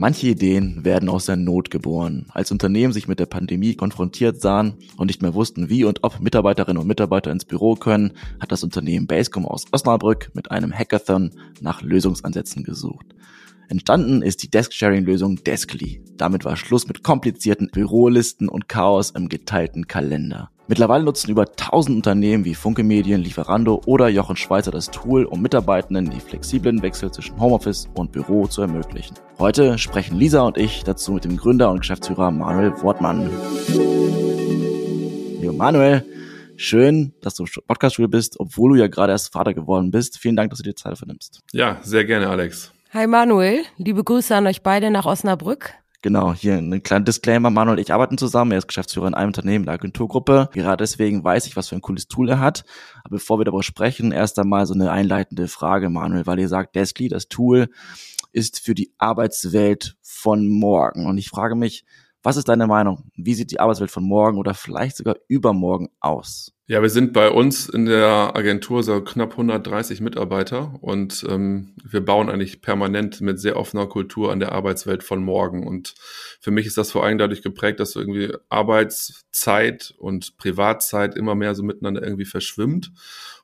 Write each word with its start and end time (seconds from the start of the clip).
Manche 0.00 0.28
Ideen 0.28 0.82
werden 0.82 1.10
aus 1.10 1.26
der 1.26 1.36
Not 1.36 1.70
geboren. 1.70 2.24
Als 2.30 2.50
Unternehmen 2.50 2.94
sich 2.94 3.06
mit 3.06 3.20
der 3.20 3.26
Pandemie 3.26 3.74
konfrontiert 3.74 4.40
sahen 4.40 4.72
und 4.96 5.08
nicht 5.08 5.20
mehr 5.20 5.34
wussten, 5.34 5.68
wie 5.68 5.84
und 5.84 6.02
ob 6.04 6.20
Mitarbeiterinnen 6.20 6.80
und 6.80 6.88
Mitarbeiter 6.88 7.30
ins 7.30 7.44
Büro 7.44 7.74
können, 7.74 8.12
hat 8.40 8.50
das 8.50 8.64
Unternehmen 8.64 9.06
Basecom 9.06 9.44
aus 9.44 9.66
Osnabrück 9.72 10.30
mit 10.32 10.50
einem 10.50 10.72
Hackathon 10.72 11.32
nach 11.60 11.82
Lösungsansätzen 11.82 12.64
gesucht. 12.64 13.14
Entstanden 13.70 14.20
ist 14.22 14.42
die 14.42 14.50
Desk-Sharing-Lösung 14.50 15.44
Deskly. 15.44 16.02
Damit 16.16 16.44
war 16.44 16.56
Schluss 16.56 16.88
mit 16.88 17.04
komplizierten 17.04 17.70
Bürolisten 17.72 18.48
und 18.48 18.68
Chaos 18.68 19.12
im 19.12 19.28
geteilten 19.28 19.86
Kalender. 19.86 20.50
Mittlerweile 20.66 21.04
nutzen 21.04 21.30
über 21.30 21.42
1000 21.42 21.98
Unternehmen 21.98 22.44
wie 22.44 22.56
Funke 22.56 22.82
Medien, 22.82 23.20
Lieferando 23.20 23.80
oder 23.86 24.08
Jochen 24.08 24.34
Schweizer 24.34 24.72
das 24.72 24.90
Tool, 24.90 25.24
um 25.24 25.40
Mitarbeitenden 25.40 26.10
die 26.10 26.18
flexiblen 26.18 26.82
Wechsel 26.82 27.12
zwischen 27.12 27.38
Homeoffice 27.38 27.88
und 27.94 28.10
Büro 28.10 28.48
zu 28.48 28.60
ermöglichen. 28.62 29.16
Heute 29.38 29.78
sprechen 29.78 30.18
Lisa 30.18 30.40
und 30.40 30.58
ich 30.58 30.82
dazu 30.82 31.12
mit 31.12 31.22
dem 31.22 31.36
Gründer 31.36 31.70
und 31.70 31.78
Geschäftsführer 31.78 32.32
Manuel 32.32 32.72
Wortmann. 32.82 33.30
Jo 35.40 35.52
Manuel, 35.52 36.04
schön, 36.56 37.12
dass 37.20 37.36
du 37.36 37.44
im 37.44 37.50
Podcast-Studio 37.68 38.08
bist, 38.08 38.40
obwohl 38.40 38.72
du 38.72 38.80
ja 38.80 38.88
gerade 38.88 39.12
erst 39.12 39.32
Vater 39.32 39.54
geworden 39.54 39.92
bist. 39.92 40.18
Vielen 40.18 40.34
Dank, 40.34 40.50
dass 40.50 40.58
du 40.58 40.64
dir 40.64 40.74
Zeit 40.74 40.90
dafür 40.90 41.06
nimmst. 41.06 41.38
Ja, 41.52 41.78
sehr 41.82 42.04
gerne, 42.04 42.28
Alex. 42.28 42.72
Hi 42.92 43.06
Manuel, 43.06 43.62
liebe 43.76 44.02
Grüße 44.02 44.34
an 44.34 44.48
euch 44.48 44.64
beide 44.64 44.90
nach 44.90 45.06
Osnabrück. 45.06 45.74
Genau, 46.02 46.34
hier 46.34 46.56
ein 46.56 46.82
kleiner 46.82 47.04
Disclaimer. 47.04 47.48
Manuel 47.48 47.76
und 47.76 47.80
ich 47.80 47.92
arbeiten 47.92 48.18
zusammen. 48.18 48.50
Er 48.50 48.58
ist 48.58 48.66
Geschäftsführer 48.66 49.06
in 49.06 49.14
einem 49.14 49.28
Unternehmen, 49.28 49.64
der 49.64 49.74
Agenturgruppe. 49.74 50.48
Gerade 50.52 50.82
deswegen 50.82 51.22
weiß 51.22 51.46
ich, 51.46 51.54
was 51.54 51.68
für 51.68 51.76
ein 51.76 51.82
cooles 51.82 52.08
Tool 52.08 52.28
er 52.28 52.40
hat. 52.40 52.64
Aber 53.04 53.18
bevor 53.18 53.38
wir 53.38 53.44
darüber 53.44 53.62
sprechen, 53.62 54.10
erst 54.10 54.40
einmal 54.40 54.66
so 54.66 54.74
eine 54.74 54.90
einleitende 54.90 55.46
Frage, 55.46 55.88
Manuel, 55.88 56.26
weil 56.26 56.40
ihr 56.40 56.48
sagt, 56.48 56.74
Deskly, 56.74 57.08
das 57.08 57.28
Tool, 57.28 57.68
ist 58.32 58.58
für 58.58 58.74
die 58.74 58.92
Arbeitswelt 58.98 59.96
von 60.02 60.48
morgen. 60.48 61.06
Und 61.06 61.16
ich 61.16 61.28
frage 61.28 61.54
mich, 61.54 61.84
was 62.24 62.36
ist 62.36 62.48
deine 62.48 62.66
Meinung? 62.66 63.04
Wie 63.14 63.34
sieht 63.34 63.52
die 63.52 63.60
Arbeitswelt 63.60 63.92
von 63.92 64.02
morgen 64.02 64.36
oder 64.36 64.52
vielleicht 64.52 64.96
sogar 64.96 65.14
übermorgen 65.28 65.90
aus? 66.00 66.54
Ja, 66.70 66.82
wir 66.82 66.88
sind 66.88 67.12
bei 67.12 67.28
uns 67.28 67.68
in 67.68 67.86
der 67.86 68.36
Agentur 68.36 68.84
so 68.84 69.00
knapp 69.00 69.32
130 69.32 70.00
Mitarbeiter 70.00 70.72
und 70.80 71.26
ähm, 71.28 71.74
wir 71.82 72.00
bauen 72.00 72.30
eigentlich 72.30 72.62
permanent 72.62 73.20
mit 73.20 73.40
sehr 73.40 73.56
offener 73.56 73.88
Kultur 73.88 74.30
an 74.30 74.38
der 74.38 74.52
Arbeitswelt 74.52 75.02
von 75.02 75.20
morgen. 75.20 75.66
Und 75.66 75.96
für 76.38 76.52
mich 76.52 76.66
ist 76.66 76.78
das 76.78 76.92
vor 76.92 77.04
allem 77.04 77.18
dadurch 77.18 77.42
geprägt, 77.42 77.80
dass 77.80 77.96
irgendwie 77.96 78.32
Arbeitszeit 78.50 79.94
und 79.98 80.36
Privatzeit 80.36 81.16
immer 81.16 81.34
mehr 81.34 81.56
so 81.56 81.64
miteinander 81.64 82.04
irgendwie 82.04 82.24
verschwimmt 82.24 82.92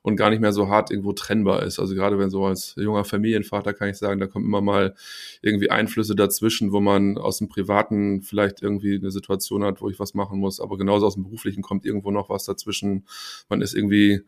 und 0.07 0.15
gar 0.15 0.29
nicht 0.29 0.39
mehr 0.39 0.53
so 0.53 0.69
hart 0.69 0.89
irgendwo 0.89 1.11
trennbar 1.11 1.63
ist. 1.63 1.79
Also 1.79 1.93
gerade 1.93 2.17
wenn 2.17 2.29
so 2.29 2.45
als 2.45 2.75
junger 2.77 3.03
Familienvater 3.03 3.73
kann 3.73 3.89
ich 3.89 3.97
sagen, 3.97 4.21
da 4.21 4.27
kommen 4.27 4.45
immer 4.45 4.61
mal 4.61 4.95
irgendwie 5.41 5.69
Einflüsse 5.69 6.15
dazwischen, 6.15 6.71
wo 6.71 6.79
man 6.79 7.17
aus 7.17 7.39
dem 7.39 7.49
Privaten 7.49 8.21
vielleicht 8.21 8.61
irgendwie 8.61 8.95
eine 8.95 9.11
Situation 9.11 9.65
hat, 9.65 9.81
wo 9.81 9.89
ich 9.89 9.99
was 9.99 10.13
machen 10.13 10.39
muss, 10.39 10.61
aber 10.61 10.77
genauso 10.77 11.05
aus 11.05 11.15
dem 11.15 11.23
Beruflichen 11.23 11.61
kommt 11.61 11.85
irgendwo 11.85 12.11
noch 12.11 12.29
was 12.29 12.45
dazwischen. 12.45 13.03
Man 13.49 13.61
ist 13.61 13.73
irgendwie 13.73 14.21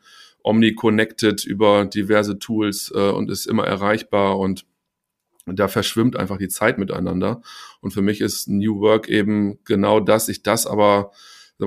omni-connected 0.43 1.45
über 1.45 1.85
diverse 1.85 2.39
Tools 2.39 2.91
äh, 2.95 3.09
und 3.09 3.29
ist 3.29 3.45
immer 3.45 3.65
erreichbar 3.65 4.39
und 4.39 4.65
da 5.45 5.67
verschwimmt 5.67 6.15
einfach 6.15 6.37
die 6.37 6.47
Zeit 6.47 6.77
miteinander. 6.77 7.41
Und 7.81 7.91
für 7.91 8.01
mich 8.01 8.21
ist 8.21 8.47
New 8.47 8.79
Work 8.79 9.09
eben 9.09 9.59
genau 9.65 9.99
das, 9.99 10.29
ich 10.29 10.43
das 10.43 10.67
aber 10.67 11.11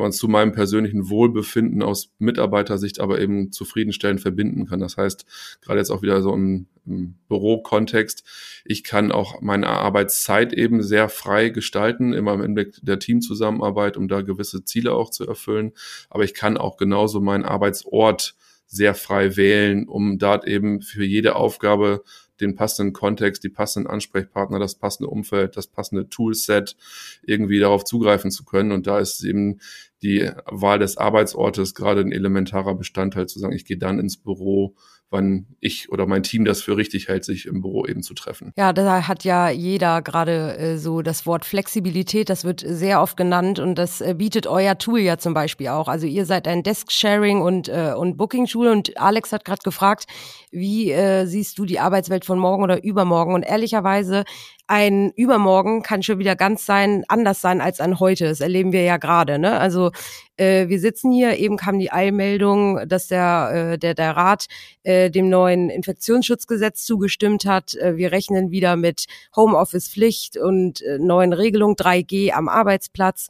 man 0.01 0.13
zu 0.13 0.27
meinem 0.27 0.53
persönlichen 0.53 1.11
Wohlbefinden 1.11 1.83
aus 1.83 2.11
Mitarbeitersicht 2.19 2.99
aber 3.01 3.21
eben 3.21 3.53
zufriedenstellend 3.53 4.21
verbinden 4.21 4.67
kann. 4.67 4.81
Das 4.81 4.97
heißt, 4.97 5.27
gerade 5.61 5.79
jetzt 5.79 5.91
auch 5.91 6.01
wieder 6.01 6.23
so 6.23 6.33
im, 6.33 6.67
im 6.87 7.15
Bürokontext, 7.29 8.25
ich 8.65 8.85
kann 8.85 9.13
auch 9.13 9.43
meine 9.43 9.67
Arbeitszeit 9.69 10.55
eben 10.55 10.83
sehr 10.83 11.11
frei 11.11 11.51
gestalten, 11.51 12.15
immer 12.15 12.33
im 12.35 12.43
Hinblick 12.43 12.79
der 12.81 12.99
Teamzusammenarbeit, 12.99 13.99
um 13.99 14.09
da 14.09 14.23
gewisse 14.23 14.65
Ziele 14.65 14.95
auch 14.95 15.11
zu 15.11 15.27
erfüllen. 15.27 15.73
Aber 16.09 16.25
ich 16.25 16.33
kann 16.33 16.57
auch 16.57 16.79
genauso 16.79 17.21
meinen 17.21 17.45
Arbeitsort 17.45 18.35
sehr 18.67 18.95
frei 18.95 19.37
wählen, 19.37 19.87
um 19.87 20.19
dort 20.19 20.47
eben 20.47 20.81
für 20.81 21.05
jede 21.05 21.37
Aufgabe 21.37 22.03
den 22.43 22.55
passenden 22.55 22.93
Kontext, 22.93 23.43
die 23.45 23.49
passenden 23.49 23.89
Ansprechpartner, 23.89 24.59
das 24.59 24.75
passende 24.75 25.09
Umfeld, 25.09 25.57
das 25.57 25.69
passende 25.69 26.09
Toolset 26.09 26.77
irgendwie 27.23 27.59
darauf 27.59 27.85
zugreifen 27.85 28.31
zu 28.31 28.45
können. 28.45 28.73
Und 28.73 28.87
da 28.87 28.99
ist 28.99 29.25
eben 29.25 29.61
die 30.03 30.31
Wahl 30.47 30.79
des 30.79 30.97
Arbeitsortes 30.97 31.75
gerade 31.75 32.01
ein 32.01 32.13
elementarer 32.13 32.75
Bestandteil 32.75 33.27
zu 33.27 33.39
sagen, 33.39 33.55
ich 33.55 33.65
gehe 33.65 33.79
dann 33.79 33.99
ins 33.99 34.17
Büro, 34.17 34.75
wann 35.13 35.47
ich 35.61 35.93
oder 35.93 36.07
mein 36.07 36.23
Team 36.23 36.45
das 36.45 36.63
für 36.63 36.77
richtig 36.77 37.09
hält, 37.09 37.25
sich 37.25 37.47
im 37.47 37.63
Büro 37.63 37.87
eben 37.87 38.03
zu 38.03 38.15
treffen. 38.15 38.53
Ja, 38.57 38.73
da 38.73 39.07
hat 39.07 39.25
ja 39.25 39.51
jeder 39.51 40.03
gerade 40.03 40.57
äh, 40.57 40.79
so 40.79 41.03
das 41.03 41.27
Wort 41.27 41.45
Flexibilität, 41.45 42.29
das 42.31 42.45
wird 42.45 42.65
sehr 42.67 43.01
oft 43.01 43.17
genannt 43.17 43.59
und 43.59 43.77
das 43.77 44.01
äh, 44.01 44.15
bietet 44.15 44.47
euer 44.47 44.77
Tool 44.79 45.01
ja 45.01 45.19
zum 45.19 45.35
Beispiel 45.35 45.69
auch. 45.69 45.89
Also 45.89 46.07
ihr 46.07 46.27
seid 46.27 46.49
ein 46.49 46.63
Desk-Sharing 46.63 47.41
und, 47.41 47.69
äh, 47.69 47.95
und 47.97 48.17
Booking-Tool 48.17 48.69
und 48.69 48.97
Alex 48.99 49.33
hat 49.33 49.45
gerade 49.45 49.63
gefragt, 49.63 50.07
wie 50.51 50.91
äh, 50.91 51.27
siehst 51.27 51.59
du 51.59 51.65
die 51.65 51.79
Arbeitswelt 51.79 52.25
von 52.25 52.39
morgen 52.39 52.63
oder 52.63 52.83
übermorgen? 52.83 53.35
Und 53.35 53.43
ehrlicherweise 53.43 54.25
ein 54.67 55.11
Übermorgen 55.13 55.83
kann 55.83 56.03
schon 56.03 56.19
wieder 56.19 56.37
ganz 56.37 56.65
sein, 56.65 57.05
anders 57.09 57.41
sein 57.41 57.61
als 57.61 57.81
ein 57.81 58.01
heute. 58.01 58.27
Das 58.27 58.41
erleben 58.41 58.73
wir 58.73 58.83
ja 58.83 58.97
gerade. 58.97 59.39
Ne? 59.39 59.59
Also 59.59 59.91
äh, 60.37 60.69
wir 60.69 60.81
sitzen 60.81 61.13
hier, 61.13 61.37
eben 61.39 61.57
kam 61.57 61.79
die 61.79 61.93
Eilmeldung, 61.93 62.89
dass 62.89 63.09
der, 63.09 63.73
äh, 63.73 63.79
der, 63.79 63.95
der 63.95 64.17
Rat 64.17 64.47
äh, 64.83 65.11
dem 65.11 65.29
neuen 65.29 65.69
Infektionsschutzgesetz 65.69 66.85
zugestimmt 66.85 67.45
hat. 67.45 67.75
Äh, 67.75 67.97
wir 67.97 68.13
rechnen 68.13 68.51
wieder 68.51 68.77
mit 68.77 69.07
Homeoffice-Pflicht 69.37 70.37
und 70.39 70.81
äh, 70.83 70.99
neuen 70.99 71.33
Regelungen 71.33 71.77
3G 71.77 72.33
am 72.33 72.49
Arbeitsplatz. 72.49 73.29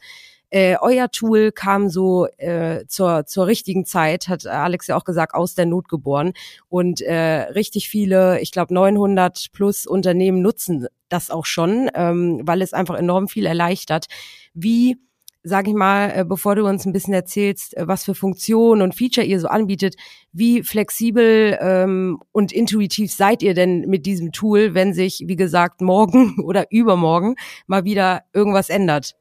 Äh, 0.53 0.77
euer 0.83 1.11
Tool 1.11 1.51
kam 1.51 1.89
so 1.89 2.27
äh, 2.37 2.85
zur, 2.87 3.25
zur 3.25 3.47
richtigen 3.47 3.87
Zeit, 3.87 4.29
hat 4.29 4.47
Alex 4.47 4.87
ja 4.87 4.99
auch 4.99 5.05
gesagt, 5.05 5.33
aus 5.35 5.55
der 5.55 5.65
Not 5.65 5.89
geboren. 5.89 6.35
Und 6.69 7.01
äh, 7.01 7.15
richtig 7.55 7.89
viele, 7.89 8.39
ich 8.41 8.53
glaube 8.53 8.75
900 8.75 9.47
plus 9.55 9.87
Unternehmen 9.87 10.43
nutzen 10.43 10.89
das 11.09 11.31
auch 11.31 11.47
schon, 11.47 11.91
ähm, 11.95 12.43
weil 12.45 12.61
es 12.61 12.75
einfach 12.75 12.99
enorm 12.99 13.29
viel 13.29 13.47
erleichtert. 13.47 14.09
Wie 14.53 14.99
sag 15.43 15.67
ich 15.67 15.75
mal, 15.75 16.11
äh, 16.15 16.25
bevor 16.25 16.55
du 16.55 16.67
uns 16.67 16.85
ein 16.85 16.93
bisschen 16.93 17.15
erzählst, 17.15 17.75
äh, 17.77 17.89
was 17.89 18.05
für 18.05 18.15
Funktionen 18.15 18.83
und 18.83 18.95
Feature 18.95 19.27
ihr 19.27 19.41
so 19.41 19.49
anbietet, 19.49 19.97
wie 20.33 20.63
flexibel 20.63 21.59
ähm, 21.61 22.21
und 22.31 22.53
intuitiv 22.53 23.11
seid 23.11 23.43
ihr 23.43 23.55
denn 23.55 23.89
mit 23.89 24.05
diesem 24.05 24.33
Tool, 24.33 24.75
wenn 24.75 24.93
sich, 24.93 25.25
wie 25.27 25.37
gesagt, 25.37 25.81
morgen 25.81 26.41
oder 26.45 26.71
übermorgen 26.71 27.37
mal 27.67 27.85
wieder 27.85 28.21
irgendwas 28.35 28.69
ändert? 28.69 29.15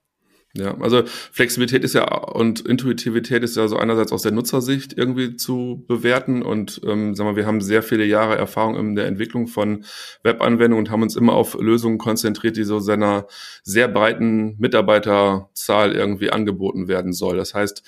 Ja, 0.53 0.77
also 0.81 1.03
Flexibilität 1.05 1.85
ist 1.85 1.93
ja 1.93 2.13
und 2.13 2.59
Intuitivität 2.59 3.41
ist 3.41 3.55
ja 3.55 3.69
so 3.69 3.77
einerseits 3.77 4.11
aus 4.11 4.23
der 4.23 4.33
Nutzersicht 4.33 4.91
irgendwie 4.97 5.37
zu 5.37 5.85
bewerten 5.87 6.43
und 6.43 6.81
ähm, 6.85 7.15
sagen 7.15 7.29
wir, 7.29 7.35
wir 7.37 7.45
haben 7.45 7.61
sehr 7.61 7.81
viele 7.81 8.03
Jahre 8.03 8.35
Erfahrung 8.35 8.75
in 8.75 8.95
der 8.95 9.07
Entwicklung 9.07 9.47
von 9.47 9.85
Webanwendungen 10.23 10.85
und 10.85 10.91
haben 10.91 11.03
uns 11.03 11.15
immer 11.15 11.33
auf 11.33 11.53
Lösungen 11.57 11.97
konzentriert, 11.99 12.57
die 12.57 12.65
so 12.65 12.79
seiner 12.79 13.27
sehr 13.63 13.87
breiten 13.87 14.57
Mitarbeiterzahl 14.59 15.93
irgendwie 15.93 16.31
angeboten 16.31 16.89
werden 16.89 17.13
soll. 17.13 17.37
Das 17.37 17.53
heißt, 17.53 17.83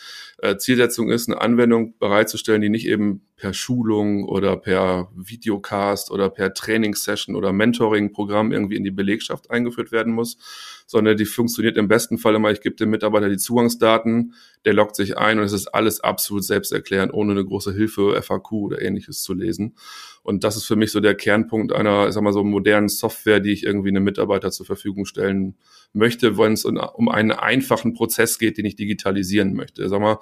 Zielsetzung 0.58 1.10
ist, 1.10 1.30
eine 1.30 1.40
Anwendung 1.40 1.98
bereitzustellen, 2.00 2.62
die 2.62 2.70
nicht 2.70 2.88
eben 2.88 3.22
per 3.38 3.54
Schulung 3.54 4.26
oder 4.26 4.58
per 4.58 5.10
Videocast 5.16 6.12
oder 6.12 6.30
per 6.30 6.54
Trainingssession 6.54 7.36
oder 7.36 7.54
Mentoring-Programm 7.54 8.52
irgendwie 8.52 8.76
in 8.76 8.84
die 8.84 8.92
Belegschaft 8.92 9.52
eingeführt 9.52 9.92
werden 9.92 10.14
muss, 10.14 10.38
sondern 10.86 11.18
die 11.18 11.26
funktioniert 11.26 11.78
im 11.78 11.88
besten 11.88 12.18
Fall 12.18 12.36
immer, 12.36 12.52
ich 12.52 12.62
gebe 12.62 12.76
dem 12.76 12.90
Mitarbeiter 12.90 13.30
die 13.30 13.38
Zugangsdaten, 13.38 14.34
der 14.66 14.74
loggt 14.74 14.96
sich 14.96 15.18
ein 15.18 15.40
und 15.40 15.46
es 15.46 15.54
ist 15.54 15.68
alles 15.68 16.02
absolut 16.02 16.44
selbsterklärend, 16.44 17.14
ohne 17.14 17.32
eine 17.32 17.46
große 17.46 17.74
Hilfe, 17.74 18.22
FAQ 18.22 18.52
oder 18.54 18.82
ähnliches 18.82 19.24
zu 19.24 19.34
lesen. 19.34 19.76
Und 20.24 20.46
das 20.46 20.56
ist 20.56 20.66
für 20.66 20.78
mich 20.78 20.92
so 20.92 21.02
der 21.02 21.16
Kernpunkt 21.16 21.74
einer, 21.74 22.08
ich 22.08 22.14
sag 22.14 22.24
mal 22.24 22.32
so 22.32 22.44
modernen 22.46 22.88
Software, 22.88 23.42
die 23.42 23.52
ich 23.52 23.64
irgendwie 23.64 23.90
einem 23.90 24.06
Mitarbeiter 24.06 24.52
zur 24.52 24.66
Verfügung 24.66 25.06
stellen 25.06 25.56
möchte, 25.92 26.38
wenn 26.38 26.54
es 26.54 26.64
um 26.66 27.10
einen 27.10 27.32
einfachen 27.32 27.94
Prozess 27.94 28.40
geht, 28.40 28.58
den 28.58 28.66
ich 28.66 28.76
digitalisieren 28.76 29.54
möchte. 29.54 29.88
Sag 29.90 30.00
mal, 30.00 30.20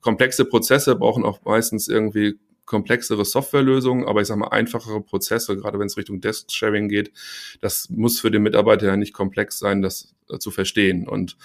komplexe 0.00 0.46
Prozesse 0.46 0.96
brauchen 0.96 1.24
auch 1.24 1.44
meistens 1.44 1.86
irgendwie 1.86 2.38
komplexere 2.64 3.24
Softwarelösungen, 3.24 4.06
aber 4.06 4.20
ich 4.20 4.28
sage 4.28 4.40
mal 4.40 4.48
einfachere 4.48 5.00
Prozesse, 5.00 5.56
gerade 5.56 5.78
wenn 5.78 5.86
es 5.86 5.96
Richtung 5.96 6.20
Desk-Sharing 6.20 6.88
geht, 6.88 7.12
das 7.60 7.90
muss 7.90 8.20
für 8.20 8.30
den 8.30 8.42
Mitarbeiter 8.42 8.86
ja 8.86 8.96
nicht 8.96 9.12
komplex 9.12 9.58
sein, 9.58 9.82
das 9.82 10.14
äh, 10.30 10.38
zu 10.38 10.50
verstehen. 10.50 11.08
Und 11.08 11.36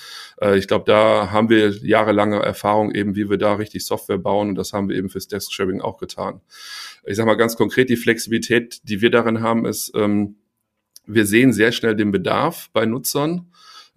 äh, 0.42 0.58
ich 0.58 0.68
glaube, 0.68 0.86
da 0.86 1.32
haben 1.32 1.50
wir 1.50 1.70
jahrelange 1.70 2.38
Erfahrung 2.40 2.94
eben, 2.94 3.16
wie 3.16 3.30
wir 3.30 3.38
da 3.38 3.56
richtig 3.56 3.86
Software 3.86 4.20
bauen 4.20 4.50
und 4.50 4.56
das 4.56 4.74
haben 4.74 4.90
wir 4.90 4.96
eben 4.96 5.10
fürs 5.10 5.28
Desk-Sharing 5.28 5.82
auch 5.82 5.98
getan. 5.98 6.42
Ich 7.06 7.18
sage 7.18 7.28
mal 7.28 7.36
ganz 7.36 7.56
konkret, 7.56 7.90
die 7.90 7.98
Flexibilität, 7.98 8.82
die 8.84 9.02
wir 9.02 9.10
darin 9.10 9.42
haben, 9.42 9.66
ist, 9.66 9.92
ähm, 9.96 10.36
wir 11.08 11.26
sehen 11.26 11.54
sehr 11.54 11.72
schnell 11.72 11.96
den 11.96 12.12
Bedarf 12.12 12.70
bei 12.74 12.86
Nutzern 12.86 13.52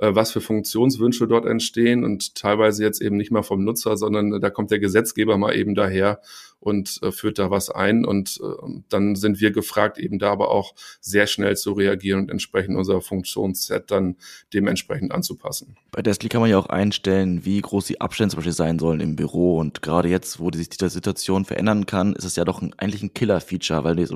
was 0.09 0.33
für 0.33 0.41
Funktionswünsche 0.41 1.27
dort 1.27 1.47
entstehen 1.47 2.05
und 2.05 2.35
teilweise 2.35 2.83
jetzt 2.83 3.03
eben 3.03 3.17
nicht 3.17 3.31
mal 3.31 3.43
vom 3.43 3.65
Nutzer, 3.65 3.97
sondern 3.97 4.41
da 4.41 4.51
kommt 4.51 4.71
der 4.71 4.79
Gesetzgeber 4.79 5.37
mal 5.37 5.55
eben 5.55 5.75
daher 5.75 6.21
und 6.61 7.03
äh, 7.03 7.11
führt 7.11 7.39
da 7.39 7.51
was 7.51 7.71
ein 7.71 8.05
und 8.05 8.39
äh, 8.43 8.81
dann 8.89 9.17
sind 9.17 9.41
wir 9.41 9.51
gefragt, 9.51 9.99
eben 9.99 10.19
da 10.19 10.31
aber 10.31 10.51
auch 10.51 10.75
sehr 11.01 11.27
schnell 11.27 11.57
zu 11.57 11.73
reagieren 11.73 12.21
und 12.21 12.31
entsprechend 12.31 12.77
unser 12.77 13.01
Funktionsset 13.01 13.91
dann 13.91 14.17
dementsprechend 14.53 15.13
anzupassen. 15.13 15.77
Bei 15.91 16.03
Deskly 16.03 16.29
kann 16.29 16.43
man 16.43 16.51
ja 16.51 16.59
auch 16.59 16.67
einstellen, 16.67 17.45
wie 17.45 17.61
groß 17.61 17.87
die 17.87 18.01
Abstände 18.01 18.31
zum 18.31 18.39
Beispiel 18.39 18.53
sein 18.53 18.79
sollen 18.79 19.01
im 19.01 19.17
Büro 19.17 19.59
und 19.59 19.83
gerade 19.83 20.09
jetzt, 20.09 20.39
wo 20.39 20.51
sich 20.53 20.69
die 20.69 20.89
Situation 20.89 21.45
verändern 21.45 21.87
kann, 21.87 22.15
ist 22.15 22.25
es 22.25 22.37
ja 22.37 22.45
doch 22.45 22.61
ein, 22.61 22.75
eigentlich 22.77 23.03
ein 23.03 23.15
Killer-Feature, 23.15 23.85
weil 23.85 23.97
du 23.97 24.03
jetzt 24.03 24.13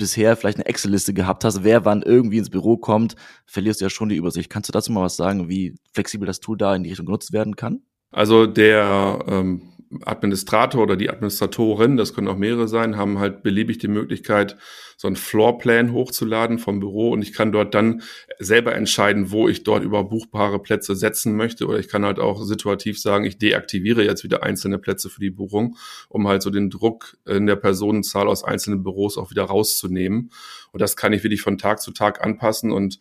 bisher 0.00 0.34
vielleicht 0.34 0.56
eine 0.56 0.66
Excel-Liste 0.66 1.12
gehabt 1.12 1.44
hast, 1.44 1.62
wer 1.62 1.84
wann 1.84 2.02
irgendwie 2.02 2.38
ins 2.38 2.50
Büro 2.50 2.78
kommt, 2.78 3.16
verlierst 3.44 3.80
du 3.80 3.84
ja 3.84 3.90
schon 3.90 4.08
die 4.08 4.16
Übersicht. 4.16 4.50
Kannst 4.50 4.68
du 4.68 4.72
dazu 4.72 4.90
mal 4.90 5.02
was 5.02 5.16
sagen, 5.16 5.48
wie 5.48 5.76
flexibel 5.92 6.26
das 6.26 6.40
Tool 6.40 6.56
da 6.56 6.74
in 6.74 6.82
die 6.82 6.88
Richtung 6.88 7.06
genutzt 7.06 7.32
werden 7.32 7.54
kann? 7.54 7.82
Also 8.10 8.46
der 8.46 9.24
ähm, 9.28 9.62
Administrator 10.04 10.82
oder 10.82 10.96
die 10.96 11.10
Administratorin, 11.10 11.96
das 11.96 12.14
können 12.14 12.28
auch 12.28 12.36
mehrere 12.36 12.68
sein, 12.68 12.96
haben 12.96 13.18
halt 13.18 13.42
beliebig 13.42 13.78
die 13.78 13.88
Möglichkeit, 13.88 14.56
so 14.96 15.08
einen 15.08 15.16
Floorplan 15.16 15.92
hochzuladen 15.92 16.58
vom 16.58 16.78
Büro 16.78 17.10
und 17.10 17.22
ich 17.22 17.32
kann 17.32 17.52
dort 17.52 17.74
dann 17.74 18.02
selber 18.38 18.74
entscheiden, 18.74 19.30
wo 19.30 19.48
ich 19.48 19.64
dort 19.64 19.82
über 19.82 20.04
buchbare 20.04 20.60
Plätze 20.60 20.94
setzen 20.94 21.36
möchte 21.36 21.66
oder 21.66 21.78
ich 21.78 21.88
kann 21.88 22.04
halt 22.04 22.20
auch 22.20 22.44
situativ 22.44 23.00
sagen, 23.00 23.24
ich 23.24 23.38
deaktiviere 23.38 24.04
jetzt 24.04 24.22
wieder 24.22 24.42
einzelne 24.42 24.78
Plätze 24.78 25.08
für 25.08 25.20
die 25.20 25.30
Buchung, 25.30 25.76
um 26.08 26.28
halt 26.28 26.42
so 26.42 26.50
den 26.50 26.70
Druck 26.70 27.16
in 27.26 27.46
der 27.46 27.56
Personenzahl 27.56 28.28
aus 28.28 28.44
einzelnen 28.44 28.82
Büros 28.82 29.18
auch 29.18 29.30
wieder 29.30 29.44
rauszunehmen. 29.44 30.30
Und 30.70 30.82
das 30.82 30.96
kann 30.96 31.12
ich 31.12 31.24
wirklich 31.24 31.42
von 31.42 31.58
Tag 31.58 31.80
zu 31.80 31.90
Tag 31.92 32.22
anpassen 32.24 32.70
und 32.70 33.00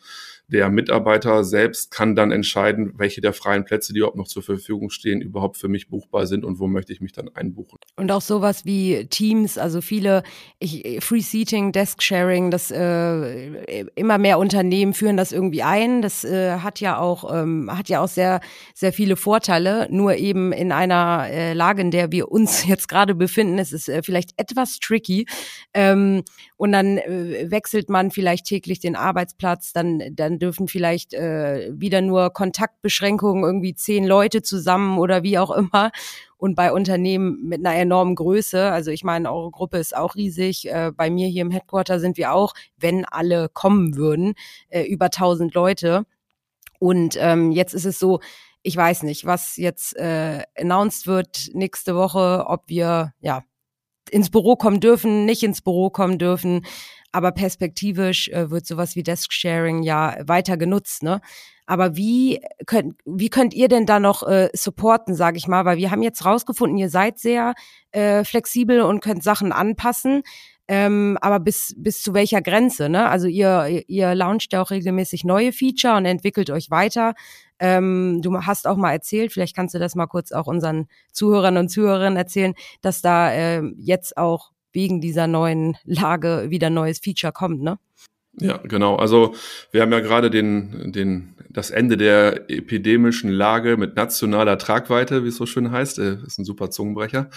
der 0.51 0.69
Mitarbeiter 0.69 1.43
selbst 1.43 1.91
kann 1.91 2.15
dann 2.15 2.31
entscheiden, 2.31 2.93
welche 2.97 3.21
der 3.21 3.33
freien 3.33 3.65
Plätze, 3.65 3.93
die 3.93 3.99
überhaupt 3.99 4.17
noch 4.17 4.27
zur 4.27 4.41
Verfügung 4.41 4.89
stehen, 4.89 5.21
überhaupt 5.21 5.57
für 5.57 5.67
mich 5.67 5.89
buchbar 5.89 6.25
sind 6.25 6.43
und 6.43 6.59
wo 6.59 6.67
möchte 6.67 6.91
ich 6.91 7.01
mich 7.01 7.11
dann 7.11 7.29
einbuchen. 7.29 7.77
Und 7.95 8.11
auch 8.11 8.21
sowas 8.21 8.65
wie 8.65 9.05
Teams, 9.05 9.57
also 9.57 9.81
viele 9.81 10.23
ich, 10.57 11.03
Free 11.03 11.21
Seating, 11.21 11.71
Desk 11.71 12.01
Sharing, 12.01 12.49
das 12.49 12.71
äh, 12.71 13.85
immer 13.95 14.17
mehr 14.17 14.39
Unternehmen 14.39 14.93
führen 14.93 15.17
das 15.17 15.31
irgendwie 15.31 15.61
ein. 15.61 16.01
Das 16.01 16.23
äh, 16.23 16.57
hat 16.57 16.79
ja 16.79 16.97
auch 16.97 17.31
ähm, 17.31 17.69
hat 17.71 17.87
ja 17.89 18.01
auch 18.01 18.07
sehr 18.07 18.41
sehr 18.73 18.91
viele 18.91 19.15
Vorteile. 19.15 19.87
Nur 19.91 20.15
eben 20.15 20.51
in 20.51 20.71
einer 20.71 21.27
äh, 21.29 21.53
Lage, 21.53 21.81
in 21.81 21.91
der 21.91 22.11
wir 22.11 22.31
uns 22.31 22.65
jetzt 22.67 22.87
gerade 22.87 23.13
befinden, 23.13 23.59
ist 23.59 23.73
es 23.73 23.87
äh, 23.87 24.01
vielleicht 24.01 24.31
etwas 24.37 24.79
tricky. 24.79 25.27
Ähm, 25.75 26.23
und 26.57 26.71
dann 26.71 26.97
äh, 26.97 27.51
wechselt 27.51 27.89
man 27.89 28.09
vielleicht 28.09 28.45
täglich 28.45 28.79
den 28.79 28.95
Arbeitsplatz, 28.95 29.73
dann 29.73 30.01
dann 30.13 30.38
dürfen 30.39 30.67
vielleicht 30.67 31.13
äh, 31.13 31.69
wieder 31.73 32.01
nur 32.01 32.31
Kontaktbeschränkungen 32.31 33.43
irgendwie 33.43 33.75
zehn 33.75 34.05
Leute 34.05 34.41
zusammen 34.41 34.97
oder 34.97 35.23
wie 35.23 35.37
auch 35.37 35.51
immer. 35.51 35.91
Und 36.37 36.55
bei 36.55 36.71
Unternehmen 36.71 37.43
mit 37.43 37.65
einer 37.65 37.75
enormen 37.75 38.15
Größe, 38.15 38.71
also 38.71 38.91
ich 38.91 39.03
meine, 39.03 39.31
eure 39.31 39.51
Gruppe 39.51 39.77
ist 39.77 39.95
auch 39.95 40.15
riesig. 40.15 40.69
Äh, 40.69 40.91
bei 40.95 41.09
mir 41.09 41.27
hier 41.27 41.41
im 41.41 41.51
Headquarter 41.51 41.99
sind 41.99 42.17
wir 42.17 42.33
auch, 42.33 42.53
wenn 42.77 43.05
alle 43.05 43.49
kommen 43.49 43.95
würden, 43.95 44.33
äh, 44.69 44.83
über 44.83 45.05
1000 45.05 45.53
Leute. 45.53 46.05
Und 46.79 47.17
ähm, 47.19 47.51
jetzt 47.51 47.73
ist 47.73 47.85
es 47.85 47.99
so, 47.99 48.21
ich 48.61 48.75
weiß 48.75 49.03
nicht, 49.03 49.25
was 49.25 49.57
jetzt 49.57 49.95
äh, 49.97 50.43
announced 50.57 51.07
wird 51.07 51.49
nächste 51.53 51.95
Woche, 51.95 52.45
ob 52.47 52.63
wir 52.67 53.13
ja 53.19 53.43
ins 54.09 54.29
Büro 54.29 54.55
kommen 54.55 54.79
dürfen, 54.79 55.25
nicht 55.25 55.43
ins 55.43 55.61
Büro 55.61 55.89
kommen 55.89 56.17
dürfen. 56.17 56.65
Aber 57.11 57.31
perspektivisch 57.31 58.29
äh, 58.29 58.51
wird 58.51 58.67
sowas 58.67 58.95
wie 58.95 59.03
Desk-Sharing 59.03 59.83
ja 59.83 60.17
weiter 60.25 60.57
genutzt, 60.57 61.03
ne? 61.03 61.21
Aber 61.65 61.95
wie 61.95 62.41
könnt, 62.65 62.95
wie 63.05 63.29
könnt 63.29 63.53
ihr 63.53 63.67
denn 63.67 63.85
da 63.85 63.99
noch 63.99 64.23
äh, 64.23 64.49
supporten, 64.53 65.13
sage 65.13 65.37
ich 65.37 65.47
mal? 65.47 65.65
Weil 65.65 65.77
wir 65.77 65.91
haben 65.91 66.01
jetzt 66.01 66.25
rausgefunden, 66.25 66.79
ihr 66.79 66.89
seid 66.89 67.19
sehr 67.19 67.53
äh, 67.91 68.23
flexibel 68.23 68.81
und 68.81 69.01
könnt 69.01 69.23
Sachen 69.23 69.51
anpassen. 69.51 70.23
Ähm, 70.67 71.17
aber 71.21 71.39
bis, 71.39 71.73
bis 71.77 72.01
zu 72.01 72.13
welcher 72.13 72.41
Grenze, 72.41 72.89
ne? 72.89 73.09
Also 73.09 73.27
ihr, 73.27 73.83
ihr 73.87 74.13
launcht 74.13 74.53
ja 74.53 74.61
auch 74.61 74.69
regelmäßig 74.69 75.23
neue 75.23 75.51
Feature 75.51 75.97
und 75.97 76.05
entwickelt 76.05 76.51
euch 76.51 76.69
weiter. 76.69 77.15
Ähm, 77.59 78.21
du 78.21 78.35
hast 78.43 78.67
auch 78.67 78.77
mal 78.77 78.91
erzählt, 78.91 79.33
vielleicht 79.33 79.55
kannst 79.55 79.75
du 79.75 79.79
das 79.79 79.95
mal 79.95 80.07
kurz 80.07 80.31
auch 80.31 80.47
unseren 80.47 80.87
Zuhörern 81.11 81.57
und 81.57 81.69
Zuhörerinnen 81.69 82.17
erzählen, 82.17 82.53
dass 82.81 83.01
da 83.01 83.31
äh, 83.31 83.63
jetzt 83.77 84.15
auch 84.17 84.51
wegen 84.73 85.01
dieser 85.01 85.27
neuen 85.27 85.75
Lage 85.83 86.47
wieder 86.49 86.69
neues 86.69 86.99
Feature 86.99 87.33
kommt, 87.33 87.61
ne? 87.61 87.77
Ja, 88.41 88.57
genau. 88.57 88.95
Also 88.95 89.35
wir 89.71 89.81
haben 89.81 89.91
ja 89.91 89.99
gerade 89.99 90.29
den, 90.29 90.91
den, 90.93 91.35
das 91.49 91.71
Ende 91.71 91.97
der 91.97 92.49
epidemischen 92.49 93.29
Lage 93.29 93.75
mit 93.75 93.95
nationaler 93.95 94.57
Tragweite, 94.57 95.23
wie 95.23 95.29
es 95.29 95.35
so 95.35 95.45
schön 95.45 95.71
heißt. 95.71 95.99
Äh, 95.99 96.17
ist 96.25 96.39
ein 96.39 96.45
super 96.45 96.69
Zungenbrecher. 96.69 97.29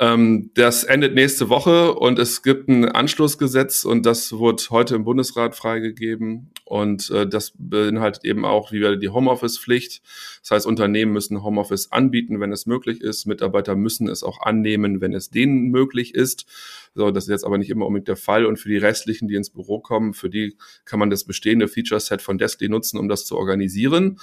Ähm, 0.00 0.50
das 0.54 0.82
endet 0.82 1.14
nächste 1.14 1.50
Woche 1.50 1.94
und 1.94 2.18
es 2.18 2.42
gibt 2.42 2.68
ein 2.68 2.86
Anschlussgesetz 2.86 3.84
und 3.84 4.06
das 4.06 4.32
wurde 4.32 4.62
heute 4.70 4.96
im 4.96 5.04
Bundesrat 5.04 5.54
freigegeben. 5.54 6.50
Und 6.70 7.10
äh, 7.10 7.26
das 7.26 7.52
beinhaltet 7.58 8.24
eben 8.24 8.44
auch 8.44 8.70
wie 8.70 8.96
die 8.96 9.08
Homeoffice-Pflicht. 9.08 10.02
Das 10.42 10.52
heißt, 10.52 10.66
Unternehmen 10.66 11.12
müssen 11.12 11.42
Homeoffice 11.42 11.90
anbieten, 11.90 12.38
wenn 12.38 12.52
es 12.52 12.64
möglich 12.64 13.00
ist. 13.00 13.26
Mitarbeiter 13.26 13.74
müssen 13.74 14.06
es 14.06 14.22
auch 14.22 14.40
annehmen, 14.40 15.00
wenn 15.00 15.12
es 15.12 15.30
denen 15.30 15.72
möglich 15.72 16.14
ist. 16.14 16.46
So, 16.94 17.10
das 17.10 17.24
ist 17.24 17.30
jetzt 17.30 17.44
aber 17.44 17.58
nicht 17.58 17.70
immer 17.70 17.86
unbedingt 17.86 18.06
der 18.06 18.14
Fall. 18.14 18.46
Und 18.46 18.56
für 18.56 18.68
die 18.68 18.76
restlichen, 18.76 19.26
die 19.26 19.34
ins 19.34 19.50
Büro 19.50 19.80
kommen, 19.80 20.14
für 20.14 20.30
die 20.30 20.56
kann 20.84 21.00
man 21.00 21.10
das 21.10 21.24
bestehende 21.24 21.66
Feature-Set 21.66 22.22
von 22.22 22.38
Deskly 22.38 22.68
nutzen, 22.68 23.00
um 23.00 23.08
das 23.08 23.26
zu 23.26 23.36
organisieren. 23.36 24.20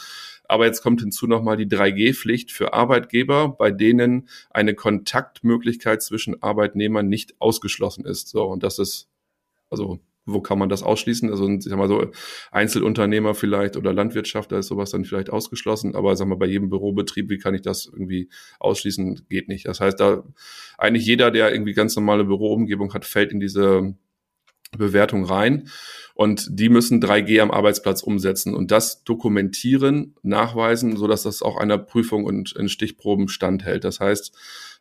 Aber 0.48 0.68
jetzt 0.68 0.82
kommt 0.82 1.02
hinzu 1.02 1.28
nochmal 1.28 1.58
die 1.58 1.68
3G-Pflicht 1.68 2.54
für 2.54 2.72
Arbeitgeber, 2.72 3.50
bei 3.50 3.72
denen 3.72 4.30
eine 4.52 4.74
Kontaktmöglichkeit 4.74 6.02
zwischen 6.02 6.42
Arbeitnehmern 6.42 7.10
nicht 7.10 7.36
ausgeschlossen 7.42 8.06
ist. 8.06 8.30
So, 8.30 8.46
und 8.46 8.64
das 8.64 8.80
ist 8.80 9.10
also 9.70 10.00
wo 10.28 10.42
kann 10.42 10.60
man 10.60 10.70
das 10.70 10.84
ausschließen? 10.84 11.30
Also 11.30 11.50
ich 11.50 11.64
sag 11.64 11.78
mal 11.78 11.88
so 11.88 12.12
Einzelunternehmer 12.52 13.34
vielleicht 13.34 13.78
oder 13.78 13.94
Landwirtschaft, 13.94 14.52
da 14.52 14.60
ist 14.60 14.68
sowas 14.68 14.92
dann 14.92 15.06
vielleicht 15.06 15.30
ausgeschlossen, 15.30 15.96
aber 15.96 16.16
sag 16.16 16.28
mal 16.28 16.36
bei 16.36 16.46
jedem 16.46 16.70
Bürobetrieb, 16.70 17.30
wie 17.30 17.38
kann 17.38 17.56
ich 17.56 17.62
das 17.62 17.86
irgendwie 17.86 18.30
ausschließen? 18.60 19.26
Geht 19.30 19.48
nicht. 19.48 19.66
Das 19.68 19.80
heißt, 19.80 20.00
da 20.00 20.24
eigentlich 20.78 21.06
jeder, 21.06 21.32
der 21.32 21.52
irgendwie 21.52 21.74
ganz 21.74 21.96
normale 21.96 22.26
Büroumgebung 22.26 22.94
hat, 22.94 23.06
fällt 23.06 23.32
in 23.32 23.40
diese 23.40 23.96
Bewertung 24.78 25.24
rein 25.24 25.70
und 26.14 26.48
die 26.50 26.70
müssen 26.70 27.02
3G 27.02 27.40
am 27.42 27.52
Arbeitsplatz 27.52 28.04
umsetzen 28.04 28.54
und 28.54 28.72
das 28.72 29.04
dokumentieren, 29.06 30.16
nachweisen, 30.24 30.98
so 30.98 31.08
dass 31.08 31.24
das 31.24 31.42
auch 31.42 31.58
einer 31.58 31.78
Prüfung 31.78 32.26
und 32.26 32.54
in 32.54 32.68
Stichproben 32.68 33.30
standhält. 33.30 33.86
Das 33.86 34.02
heißt, 34.02 34.36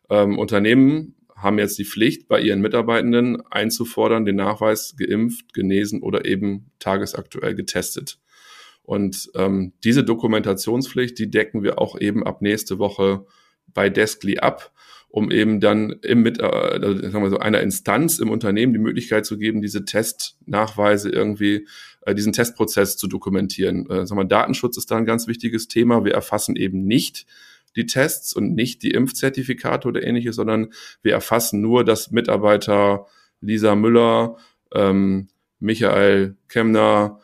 ähm, 0.09 0.37
Unternehmen 0.37 1.15
haben 1.37 1.59
jetzt 1.59 1.77
die 1.77 1.85
Pflicht, 1.85 2.27
bei 2.27 2.41
ihren 2.41 2.61
Mitarbeitenden 2.61 3.41
einzufordern, 3.51 4.25
den 4.25 4.35
Nachweis 4.35 4.95
geimpft, 4.97 5.53
genesen 5.53 6.01
oder 6.01 6.25
eben 6.25 6.71
tagesaktuell 6.79 7.53
getestet. 7.53 8.19
Und 8.81 9.29
ähm, 9.35 9.73
diese 9.83 10.03
Dokumentationspflicht, 10.03 11.19
die 11.19 11.29
decken 11.29 11.61
wir 11.61 11.79
auch 11.79 11.99
eben 11.99 12.25
ab 12.25 12.41
nächste 12.41 12.79
Woche 12.79 13.25
bei 13.67 13.89
Deskly 13.89 14.39
ab, 14.39 14.71
um 15.09 15.29
eben 15.29 15.59
dann 15.59 15.91
im 16.01 16.23
mit, 16.23 16.39
äh, 16.39 16.79
sagen 16.81 17.21
wir 17.21 17.29
so 17.29 17.37
einer 17.37 17.61
Instanz 17.61 18.19
im 18.19 18.31
Unternehmen 18.31 18.73
die 18.73 18.79
Möglichkeit 18.79 19.25
zu 19.25 19.37
geben, 19.37 19.61
diese 19.61 19.85
Testnachweise 19.85 21.09
irgendwie, 21.09 21.67
äh, 22.01 22.15
diesen 22.15 22.33
Testprozess 22.33 22.97
zu 22.97 23.07
dokumentieren. 23.07 23.89
Äh, 23.89 24.07
sagen 24.07 24.19
wir, 24.19 24.25
Datenschutz 24.25 24.77
ist 24.77 24.89
da 24.89 24.97
ein 24.97 25.05
ganz 25.05 25.27
wichtiges 25.27 25.67
Thema. 25.67 26.03
Wir 26.03 26.13
erfassen 26.13 26.55
eben 26.55 26.85
nicht 26.85 27.25
die 27.77 27.85
Tests 27.85 28.33
und 28.33 28.53
nicht 28.53 28.83
die 28.83 28.91
Impfzertifikate 28.91 29.87
oder 29.87 30.03
ähnliches, 30.03 30.35
sondern 30.35 30.73
wir 31.01 31.13
erfassen 31.13 31.61
nur, 31.61 31.85
dass 31.85 32.11
Mitarbeiter 32.11 33.05
Lisa 33.39 33.75
Müller, 33.75 34.37
ähm, 34.73 35.29
Michael 35.59 36.35
Kemner 36.49 37.19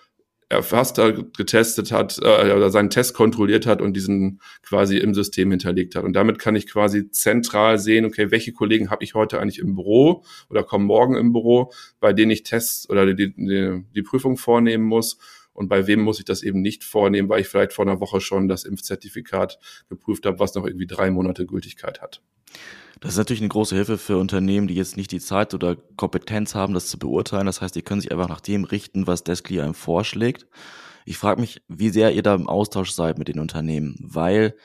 erfasst 0.54 0.98
hat, 0.98 1.36
getestet 1.36 1.92
hat 1.92 2.20
äh, 2.22 2.54
oder 2.54 2.70
seinen 2.70 2.90
Test 2.90 3.14
kontrolliert 3.16 3.66
hat 3.66 3.82
und 3.82 3.96
diesen 3.96 4.40
quasi 4.62 4.98
im 4.98 5.14
System 5.14 5.52
hinterlegt 5.52 5.96
hat. 5.96 6.04
Und 6.04 6.14
damit 6.14 6.40
kann 6.40 6.56
ich 6.56 6.68
quasi 6.70 7.10
zentral 7.10 7.80
sehen, 7.80 8.06
okay, 8.06 8.32
welche 8.32 8.54
Kollegen 8.54 8.90
habe 8.90 9.04
ich 9.04 9.16
heute 9.16 9.42
eigentlich 9.42 9.60
im 9.60 9.76
Büro 9.76 10.24
oder 10.50 10.64
kommen 10.64 10.86
morgen 10.86 11.16
im 11.16 11.34
Büro, 11.34 11.72
bei 12.00 12.14
denen 12.14 12.32
ich 12.32 12.44
Tests 12.44 12.90
oder 12.90 13.12
die, 13.14 13.34
die, 13.34 13.84
die 13.94 14.02
Prüfung 14.04 14.38
vornehmen 14.38 14.86
muss 14.86 15.18
und 15.54 15.70
bei 15.70 15.88
wem 15.88 16.02
muss 16.02 16.20
ich 16.20 16.26
das 16.26 16.44
eben 16.44 16.62
nicht 16.62 16.84
vornehmen, 16.84 17.30
weil 17.30 17.42
ich 17.42 17.48
vielleicht 17.48 17.74
vor 17.74 17.86
einer 17.86 18.00
Woche 18.00 18.22
schon 18.22 18.48
das 18.48 18.66
Impfzertifikat 18.66 19.60
geprüft 19.88 20.26
habe, 20.26 20.40
was 20.40 20.56
noch 20.56 20.66
irgendwie 20.66 20.88
drei 20.88 21.12
Monate 21.12 21.46
Gültigkeit 21.46 22.02
hat. 22.02 22.22
Das 23.00 23.12
ist 23.12 23.18
natürlich 23.18 23.42
eine 23.42 23.50
große 23.50 23.76
Hilfe 23.76 23.98
für 23.98 24.18
Unternehmen, 24.18 24.68
die 24.68 24.76
jetzt 24.76 24.98
nicht 24.98 25.12
die 25.12 25.20
Zeit 25.20 25.54
oder 25.54 25.76
Kompetenz 25.76 26.56
haben, 26.56 26.74
das 26.74 26.88
zu 26.88 26.98
beurteilen. 26.98 27.46
Das 27.46 27.62
heißt, 27.62 27.76
die 27.76 27.82
können 27.82 28.02
sich 28.02 28.12
einfach 28.12 28.30
nach 28.30 28.42
dem 28.42 28.64
richten, 28.64 29.08
was 29.08 29.24
Deskly 29.24 29.62
einem 29.62 29.74
vorschlägt. 29.74 30.48
Ich 31.06 31.18
frage 31.18 31.42
mich, 31.42 31.62
wie 31.68 31.90
sehr 31.90 32.14
ihr 32.14 32.24
da 32.24 32.34
im 32.34 32.48
Austausch 32.48 32.92
seid 32.92 33.18
mit 33.18 33.28
den 33.28 33.40
Unternehmen, 33.40 33.98
weil 34.00 34.56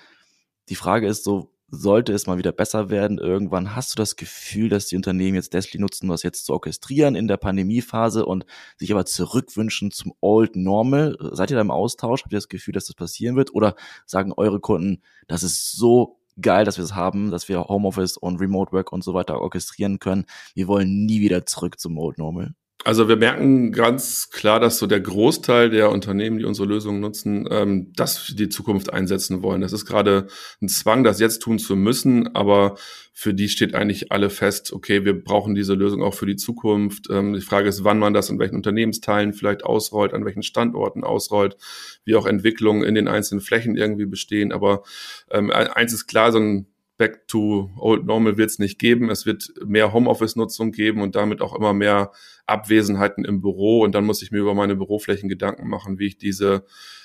die 0.68 0.76
Frage 0.76 1.08
ist 1.08 1.24
so, 1.24 1.52
sollte 1.70 2.12
es 2.12 2.26
mal 2.26 2.38
wieder 2.38 2.52
besser 2.52 2.90
werden 2.90 3.18
irgendwann, 3.18 3.76
hast 3.76 3.92
du 3.92 3.96
das 3.96 4.16
Gefühl, 4.16 4.68
dass 4.68 4.86
die 4.86 4.96
Unternehmen 4.96 5.34
jetzt 5.34 5.52
Desli 5.52 5.78
nutzen, 5.78 6.08
was 6.08 6.22
jetzt 6.22 6.46
zu 6.46 6.54
orchestrieren 6.54 7.14
in 7.14 7.28
der 7.28 7.36
Pandemiephase 7.36 8.24
und 8.24 8.46
sich 8.76 8.90
aber 8.92 9.04
zurückwünschen 9.04 9.90
zum 9.90 10.14
Old 10.20 10.56
Normal? 10.56 11.16
Seid 11.32 11.50
ihr 11.50 11.56
da 11.56 11.60
im 11.60 11.70
Austausch? 11.70 12.22
Habt 12.22 12.32
ihr 12.32 12.38
das 12.38 12.48
Gefühl, 12.48 12.72
dass 12.72 12.86
das 12.86 12.96
passieren 12.96 13.36
wird? 13.36 13.54
Oder 13.54 13.74
sagen 14.06 14.32
eure 14.36 14.60
Kunden, 14.60 15.02
das 15.26 15.42
ist 15.42 15.72
so 15.72 16.18
geil, 16.40 16.64
dass 16.64 16.78
wir 16.78 16.84
es 16.84 16.94
haben, 16.94 17.30
dass 17.30 17.48
wir 17.48 17.64
Homeoffice 17.64 18.16
und 18.16 18.40
Remote 18.40 18.72
Work 18.72 18.92
und 18.92 19.04
so 19.04 19.14
weiter 19.14 19.40
orchestrieren 19.40 19.98
können. 19.98 20.24
Wir 20.54 20.68
wollen 20.68 21.06
nie 21.06 21.20
wieder 21.20 21.46
zurück 21.46 21.78
zum 21.78 21.98
Old 21.98 22.18
Normal. 22.18 22.54
Also 22.84 23.08
wir 23.08 23.16
merken 23.16 23.72
ganz 23.72 24.30
klar, 24.30 24.60
dass 24.60 24.78
so 24.78 24.86
der 24.86 25.00
Großteil 25.00 25.68
der 25.68 25.90
Unternehmen, 25.90 26.38
die 26.38 26.44
unsere 26.44 26.68
Lösungen 26.68 27.00
nutzen, 27.00 27.46
ähm, 27.50 27.92
das 27.96 28.18
für 28.18 28.34
die 28.36 28.48
Zukunft 28.48 28.92
einsetzen 28.92 29.42
wollen. 29.42 29.60
Das 29.60 29.72
ist 29.72 29.84
gerade 29.84 30.28
ein 30.62 30.68
Zwang, 30.68 31.02
das 31.02 31.18
jetzt 31.18 31.40
tun 31.40 31.58
zu 31.58 31.74
müssen, 31.74 32.34
aber 32.36 32.76
für 33.12 33.34
die 33.34 33.48
steht 33.48 33.74
eigentlich 33.74 34.12
alle 34.12 34.30
fest, 34.30 34.72
okay, 34.72 35.04
wir 35.04 35.22
brauchen 35.22 35.56
diese 35.56 35.74
Lösung 35.74 36.04
auch 36.04 36.14
für 36.14 36.26
die 36.26 36.36
Zukunft. 36.36 37.08
Ähm, 37.10 37.34
die 37.34 37.40
Frage 37.40 37.68
ist, 37.68 37.82
wann 37.82 37.98
man 37.98 38.14
das 38.14 38.30
in 38.30 38.38
welchen 38.38 38.54
Unternehmensteilen 38.54 39.32
vielleicht 39.32 39.64
ausrollt, 39.64 40.14
an 40.14 40.24
welchen 40.24 40.44
Standorten 40.44 41.02
ausrollt, 41.02 41.56
wie 42.04 42.14
auch 42.14 42.26
Entwicklungen 42.26 42.84
in 42.84 42.94
den 42.94 43.08
einzelnen 43.08 43.40
Flächen 43.40 43.76
irgendwie 43.76 44.06
bestehen. 44.06 44.52
Aber 44.52 44.84
ähm, 45.32 45.50
eins 45.50 45.92
ist 45.92 46.06
klar, 46.06 46.30
so 46.30 46.38
ein 46.38 46.66
Back 46.98 47.28
to 47.28 47.70
Old 47.78 48.04
Normal 48.04 48.36
wird 48.36 48.50
es 48.50 48.58
nicht 48.58 48.78
geben. 48.78 49.08
Es 49.08 49.24
wird 49.24 49.50
mehr 49.64 49.92
Homeoffice-Nutzung 49.92 50.72
geben 50.72 51.00
und 51.00 51.14
damit 51.16 51.40
auch 51.40 51.54
immer 51.54 51.72
mehr 51.72 52.12
Abwesenheiten 52.46 53.24
im 53.24 53.40
Büro. 53.40 53.82
Und 53.82 53.94
dann 53.94 54.04
muss 54.04 54.20
ich 54.20 54.32
mir 54.32 54.38
über 54.38 54.54
meine 54.54 54.76
Büroflächen 54.76 55.28
Gedanken 55.28 55.68
machen, 55.68 55.98
wie 55.98 56.06
ich 56.06 56.18
diese 56.18 56.64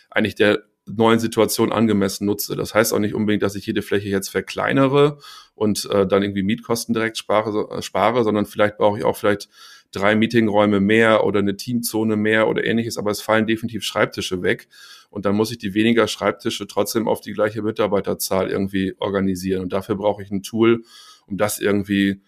eigentlich 0.09 0.35
der 0.35 0.63
neuen 0.85 1.19
Situation 1.19 1.71
angemessen 1.71 2.25
nutze. 2.25 2.55
Das 2.55 2.73
heißt 2.73 2.93
auch 2.93 2.99
nicht 2.99 3.13
unbedingt, 3.13 3.43
dass 3.43 3.55
ich 3.55 3.65
jede 3.65 3.81
Fläche 3.81 4.09
jetzt 4.09 4.29
verkleinere 4.29 5.19
und 5.55 5.87
äh, 5.89 6.05
dann 6.05 6.23
irgendwie 6.23 6.43
Mietkosten 6.43 6.93
direkt 6.93 7.17
spare, 7.17 7.77
äh, 7.77 7.81
spare, 7.81 8.23
sondern 8.23 8.45
vielleicht 8.45 8.77
brauche 8.77 8.97
ich 8.97 9.05
auch 9.05 9.15
vielleicht 9.15 9.47
drei 9.93 10.15
Meetingräume 10.15 10.81
mehr 10.81 11.23
oder 11.23 11.39
eine 11.39 11.55
Teamzone 11.55 12.17
mehr 12.17 12.49
oder 12.49 12.65
ähnliches, 12.65 12.97
aber 12.97 13.11
es 13.11 13.21
fallen 13.21 13.47
definitiv 13.47 13.83
Schreibtische 13.83 14.41
weg. 14.41 14.67
Und 15.09 15.25
dann 15.25 15.35
muss 15.35 15.51
ich 15.51 15.59
die 15.59 15.73
weniger 15.75 16.07
Schreibtische 16.07 16.67
trotzdem 16.67 17.07
auf 17.07 17.21
die 17.21 17.33
gleiche 17.33 17.61
Mitarbeiterzahl 17.61 18.49
irgendwie 18.49 18.95
organisieren. 18.97 19.61
Und 19.61 19.71
dafür 19.71 19.95
brauche 19.95 20.23
ich 20.23 20.31
ein 20.31 20.41
Tool, 20.41 20.83
um 21.27 21.37
das 21.37 21.59
irgendwie 21.59 22.21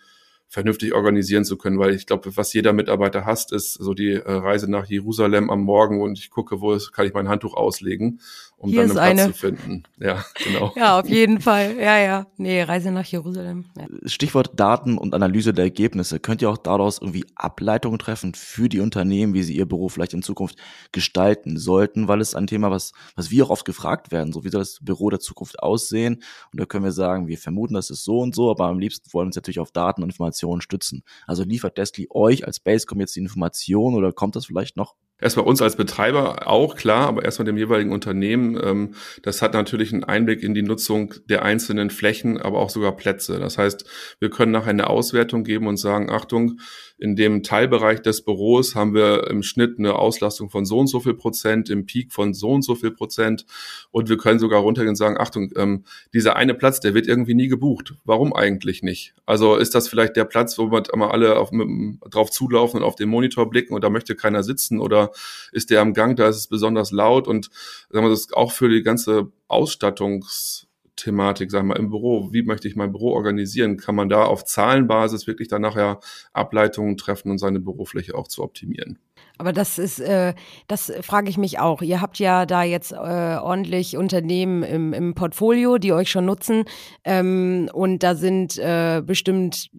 vernünftig 0.47 0.93
organisieren 0.93 1.43
zu 1.43 1.57
können, 1.57 1.79
weil 1.79 1.93
ich 1.95 2.05
glaube, 2.05 2.37
was 2.37 2.53
jeder 2.53 2.71
Mitarbeiter 2.71 3.25
hasst, 3.25 3.51
ist 3.51 3.73
so 3.73 3.93
die 3.93 4.13
äh, 4.13 4.31
Reise 4.31 4.69
nach 4.69 4.85
Jerusalem 4.85 5.49
am 5.49 5.61
Morgen 5.61 6.01
und 6.01 6.19
ich 6.19 6.29
gucke, 6.29 6.61
wo 6.61 6.77
kann 6.93 7.07
ich 7.07 7.13
mein 7.13 7.27
Handtuch 7.27 7.55
auslegen, 7.55 8.21
um 8.65 8.71
Hier 8.71 8.87
dann 8.87 8.97
einen 8.97 9.15
Platz 9.15 9.25
eine. 9.25 9.33
zu 9.33 9.39
finden. 9.39 9.83
Ja, 9.99 10.23
genau. 10.43 10.73
ja, 10.75 10.99
auf 10.99 11.09
jeden 11.09 11.41
Fall. 11.41 11.75
Ja, 11.77 11.97
ja. 11.97 12.27
Nee, 12.37 12.61
Reise 12.61 12.91
nach 12.91 13.05
Jerusalem. 13.05 13.65
Ja. 13.77 13.85
Stichwort 14.05 14.59
Daten 14.59 14.97
und 14.97 15.13
Analyse 15.13 15.53
der 15.53 15.65
Ergebnisse. 15.65 16.19
Könnt 16.19 16.41
ihr 16.41 16.49
auch 16.49 16.57
daraus 16.57 16.99
irgendwie 16.99 17.25
Ableitungen 17.35 17.99
treffen 17.99 18.33
für 18.35 18.69
die 18.69 18.79
Unternehmen, 18.79 19.33
wie 19.33 19.43
sie 19.43 19.55
ihr 19.55 19.65
Büro 19.65 19.89
vielleicht 19.89 20.13
in 20.13 20.21
Zukunft 20.21 20.57
gestalten 20.91 21.57
sollten, 21.57 22.07
weil 22.07 22.21
es 22.21 22.35
ein 22.35 22.47
Thema, 22.47 22.71
was, 22.71 22.91
was 23.15 23.31
wir 23.31 23.45
auch 23.45 23.49
oft 23.49 23.65
gefragt 23.65 24.11
werden, 24.11 24.33
so 24.33 24.43
wie 24.43 24.49
soll 24.49 24.61
das 24.61 24.79
Büro 24.81 25.09
der 25.09 25.19
Zukunft 25.19 25.59
aussehen? 25.59 26.23
Und 26.51 26.59
da 26.59 26.65
können 26.65 26.83
wir 26.83 26.91
sagen, 26.91 27.27
wir 27.27 27.37
vermuten, 27.37 27.73
das 27.73 27.89
ist 27.89 28.03
so 28.03 28.19
und 28.19 28.35
so, 28.35 28.51
aber 28.51 28.65
am 28.65 28.79
liebsten 28.79 29.11
wollen 29.13 29.25
wir 29.25 29.29
uns 29.29 29.35
natürlich 29.35 29.59
auf 29.59 29.71
Daten 29.71 30.03
und 30.03 30.09
Informationen 30.09 30.35
Informationen 30.35 30.61
stützen. 30.61 31.03
Also 31.27 31.43
liefert 31.43 31.77
Destly 31.77 32.07
euch 32.09 32.45
als 32.45 32.59
Basecom 32.59 32.99
jetzt 32.99 33.15
die 33.15 33.19
Information 33.21 33.95
oder 33.95 34.11
kommt 34.11 34.35
das 34.35 34.45
vielleicht 34.45 34.77
noch? 34.77 34.95
Erstmal 35.19 35.45
uns 35.45 35.61
als 35.61 35.77
Betreiber 35.77 36.47
auch, 36.47 36.75
klar, 36.75 37.07
aber 37.07 37.23
erstmal 37.23 37.45
dem 37.45 37.57
jeweiligen 37.57 37.93
Unternehmen. 37.93 38.59
Ähm, 38.61 38.95
das 39.23 39.41
hat 39.41 39.53
natürlich 39.53 39.93
einen 39.93 40.03
Einblick 40.03 40.43
in 40.43 40.53
die 40.53 40.61
Nutzung 40.61 41.13
der 41.29 41.43
einzelnen 41.43 41.89
Flächen, 41.89 42.37
aber 42.39 42.59
auch 42.59 42.69
sogar 42.69 42.95
Plätze. 42.97 43.39
Das 43.39 43.57
heißt, 43.57 43.85
wir 44.19 44.29
können 44.29 44.51
nachher 44.51 44.71
eine 44.71 44.89
Auswertung 44.89 45.45
geben 45.45 45.67
und 45.67 45.77
sagen, 45.77 46.09
Achtung, 46.09 46.59
in 46.97 47.15
dem 47.15 47.43
Teilbereich 47.43 48.01
des 48.01 48.23
Büros 48.23 48.75
haben 48.75 48.93
wir 48.93 49.27
im 49.29 49.43
Schnitt 49.43 49.77
eine 49.77 49.95
Auslastung 49.95 50.49
von 50.49 50.65
so 50.65 50.79
und 50.79 50.87
so 50.87 50.99
viel 50.99 51.13
Prozent, 51.13 51.69
im 51.69 51.85
Peak 51.85 52.13
von 52.13 52.33
so 52.33 52.51
und 52.51 52.61
so 52.61 52.75
viel 52.75 52.91
Prozent. 52.91 53.45
Und 53.91 54.07
wir 54.07 54.17
können 54.17 54.39
sogar 54.39 54.61
runtergehen 54.61 54.89
und 54.89 54.95
sagen, 54.95 55.17
Achtung, 55.19 55.51
ähm, 55.57 55.83
dieser 56.13 56.35
eine 56.35 56.53
Platz, 56.53 56.79
der 56.79 56.93
wird 56.93 57.07
irgendwie 57.07 57.33
nie 57.33 57.47
gebucht. 57.47 57.95
Warum 58.05 58.33
eigentlich 58.33 58.81
nicht? 58.81 59.13
Also 59.25 59.55
ist 59.57 59.75
das 59.75 59.89
vielleicht 59.89 60.15
der 60.15 60.25
Platz, 60.25 60.57
wo 60.57 60.71
wir 60.71 60.83
immer 60.93 61.11
alle 61.11 61.37
auf, 61.37 61.51
mit, 61.51 61.67
drauf 62.09 62.31
zulaufen 62.31 62.79
und 62.79 62.85
auf 62.85 62.95
den 62.95 63.09
Monitor 63.09 63.49
blicken 63.49 63.73
und 63.73 63.83
da 63.83 63.89
möchte 63.89 64.15
keiner 64.15 64.43
sitzen 64.43 64.79
oder 64.79 65.11
ist 65.51 65.69
der 65.69 65.81
am 65.81 65.93
Gang, 65.93 66.15
da 66.15 66.29
ist 66.29 66.37
es 66.37 66.47
besonders 66.47 66.91
laut 66.91 67.27
und 67.27 67.49
sagen 67.89 68.05
wir, 68.05 68.09
das 68.09 68.31
auch 68.31 68.51
für 68.51 68.69
die 68.69 68.83
ganze 68.83 69.31
Ausstattungs 69.47 70.64
Thematik, 70.95 71.51
sagen 71.51 71.67
wir, 71.67 71.75
im 71.77 71.89
Büro, 71.89 72.31
wie 72.31 72.43
möchte 72.43 72.67
ich 72.67 72.75
mein 72.75 72.91
Büro 72.91 73.11
organisieren? 73.11 73.77
Kann 73.77 73.95
man 73.95 74.09
da 74.09 74.25
auf 74.25 74.45
Zahlenbasis 74.45 75.27
wirklich 75.27 75.47
dann 75.47 75.61
nachher 75.61 75.99
Ableitungen 76.33 76.97
treffen 76.97 77.31
und 77.31 77.37
seine 77.37 77.59
Bürofläche 77.59 78.15
auch 78.15 78.27
zu 78.27 78.43
optimieren? 78.43 78.99
Aber 79.37 79.51
das 79.51 79.77
ist, 79.77 79.99
äh, 79.99 80.33
das 80.67 80.91
frage 81.01 81.29
ich 81.29 81.37
mich 81.37 81.59
auch. 81.59 81.81
Ihr 81.81 82.01
habt 82.01 82.19
ja 82.19 82.45
da 82.45 82.63
jetzt 82.63 82.91
äh, 82.91 82.95
ordentlich 82.95 83.97
Unternehmen 83.97 84.63
im, 84.63 84.93
im 84.93 85.13
Portfolio, 85.13 85.77
die 85.77 85.91
euch 85.91 86.09
schon 86.09 86.25
nutzen. 86.25 86.63
Ähm, 87.03 87.69
und 87.73 88.03
da 88.03 88.15
sind 88.15 88.57
äh, 88.57 89.01
bestimmt 89.05 89.69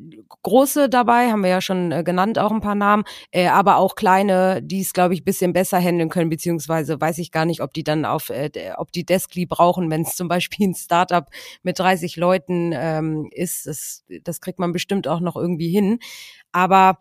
große 0.42 0.88
dabei, 0.88 1.30
haben 1.30 1.42
wir 1.42 1.50
ja 1.50 1.60
schon 1.60 1.90
äh, 1.90 2.02
genannt, 2.04 2.38
auch 2.38 2.52
ein 2.52 2.60
paar 2.60 2.74
Namen, 2.74 3.04
äh, 3.30 3.48
aber 3.48 3.78
auch 3.78 3.94
kleine, 3.94 4.62
die 4.62 4.80
es, 4.80 4.92
glaube 4.92 5.14
ich, 5.14 5.24
bisschen 5.24 5.52
besser 5.52 5.78
handeln 5.78 6.10
können, 6.10 6.30
beziehungsweise 6.30 7.00
weiß 7.00 7.18
ich 7.18 7.32
gar 7.32 7.46
nicht, 7.46 7.62
ob 7.62 7.72
die 7.72 7.84
dann 7.84 8.04
auf, 8.04 8.30
äh, 8.30 8.50
ob 8.76 8.92
die 8.92 9.04
Deskly 9.04 9.46
brauchen, 9.46 9.90
wenn 9.90 10.02
es 10.02 10.16
zum 10.16 10.28
Beispiel 10.28 10.68
ein 10.68 10.74
Startup 10.74 11.26
mit 11.62 11.78
30 11.78 12.16
Leuten 12.16 12.72
ähm, 12.74 13.28
ist. 13.32 13.66
Das, 13.66 14.04
das 14.22 14.40
kriegt 14.40 14.58
man 14.58 14.72
bestimmt 14.72 15.08
auch 15.08 15.20
noch 15.20 15.36
irgendwie 15.36 15.70
hin. 15.70 15.98
Aber 16.52 16.98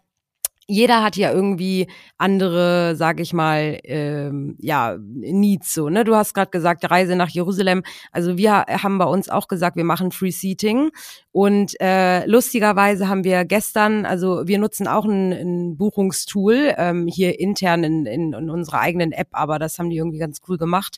jeder 0.67 1.03
hat 1.03 1.15
ja 1.15 1.31
irgendwie 1.31 1.88
andere, 2.17 2.95
sag 2.95 3.19
ich 3.19 3.34
mal, 3.34 3.79
ähm, 3.84 4.55
ja, 4.60 4.98
Needs 5.00 5.74
so. 5.74 5.89
Ne? 5.89 6.03
Du 6.03 6.15
hast 6.15 6.34
gerade 6.34 6.50
gesagt, 6.50 6.89
Reise 6.89 7.15
nach 7.15 7.29
Jerusalem. 7.29 7.84
Also 8.12 8.38
wir 8.38 8.65
haben 8.67 8.98
bei 8.98 9.05
uns 9.05 9.29
auch 9.29 9.48
gesagt, 9.48 9.75
wir 9.75 9.84
machen 9.84 10.12
Free 10.12 10.31
Seating. 10.31 10.89
Und 11.31 11.79
äh, 11.79 12.25
lustigerweise 12.25 13.07
haben 13.07 13.24
wir 13.24 13.45
gestern, 13.45 14.05
also 14.05 14.48
wir 14.48 14.57
nutzen 14.57 14.88
auch 14.88 15.05
ein, 15.05 15.31
ein 15.31 15.77
Buchungstool 15.77 16.74
ähm, 16.77 17.07
hier 17.07 17.39
intern 17.39 17.84
in, 17.84 18.05
in, 18.05 18.34
in 18.34 18.50
unserer 18.50 18.79
eigenen 18.79 19.12
App, 19.12 19.29
aber 19.31 19.60
das 19.60 19.77
haben 19.77 19.89
die 19.89 19.98
irgendwie 19.98 20.19
ganz 20.19 20.39
cool 20.48 20.57
gemacht. 20.57 20.98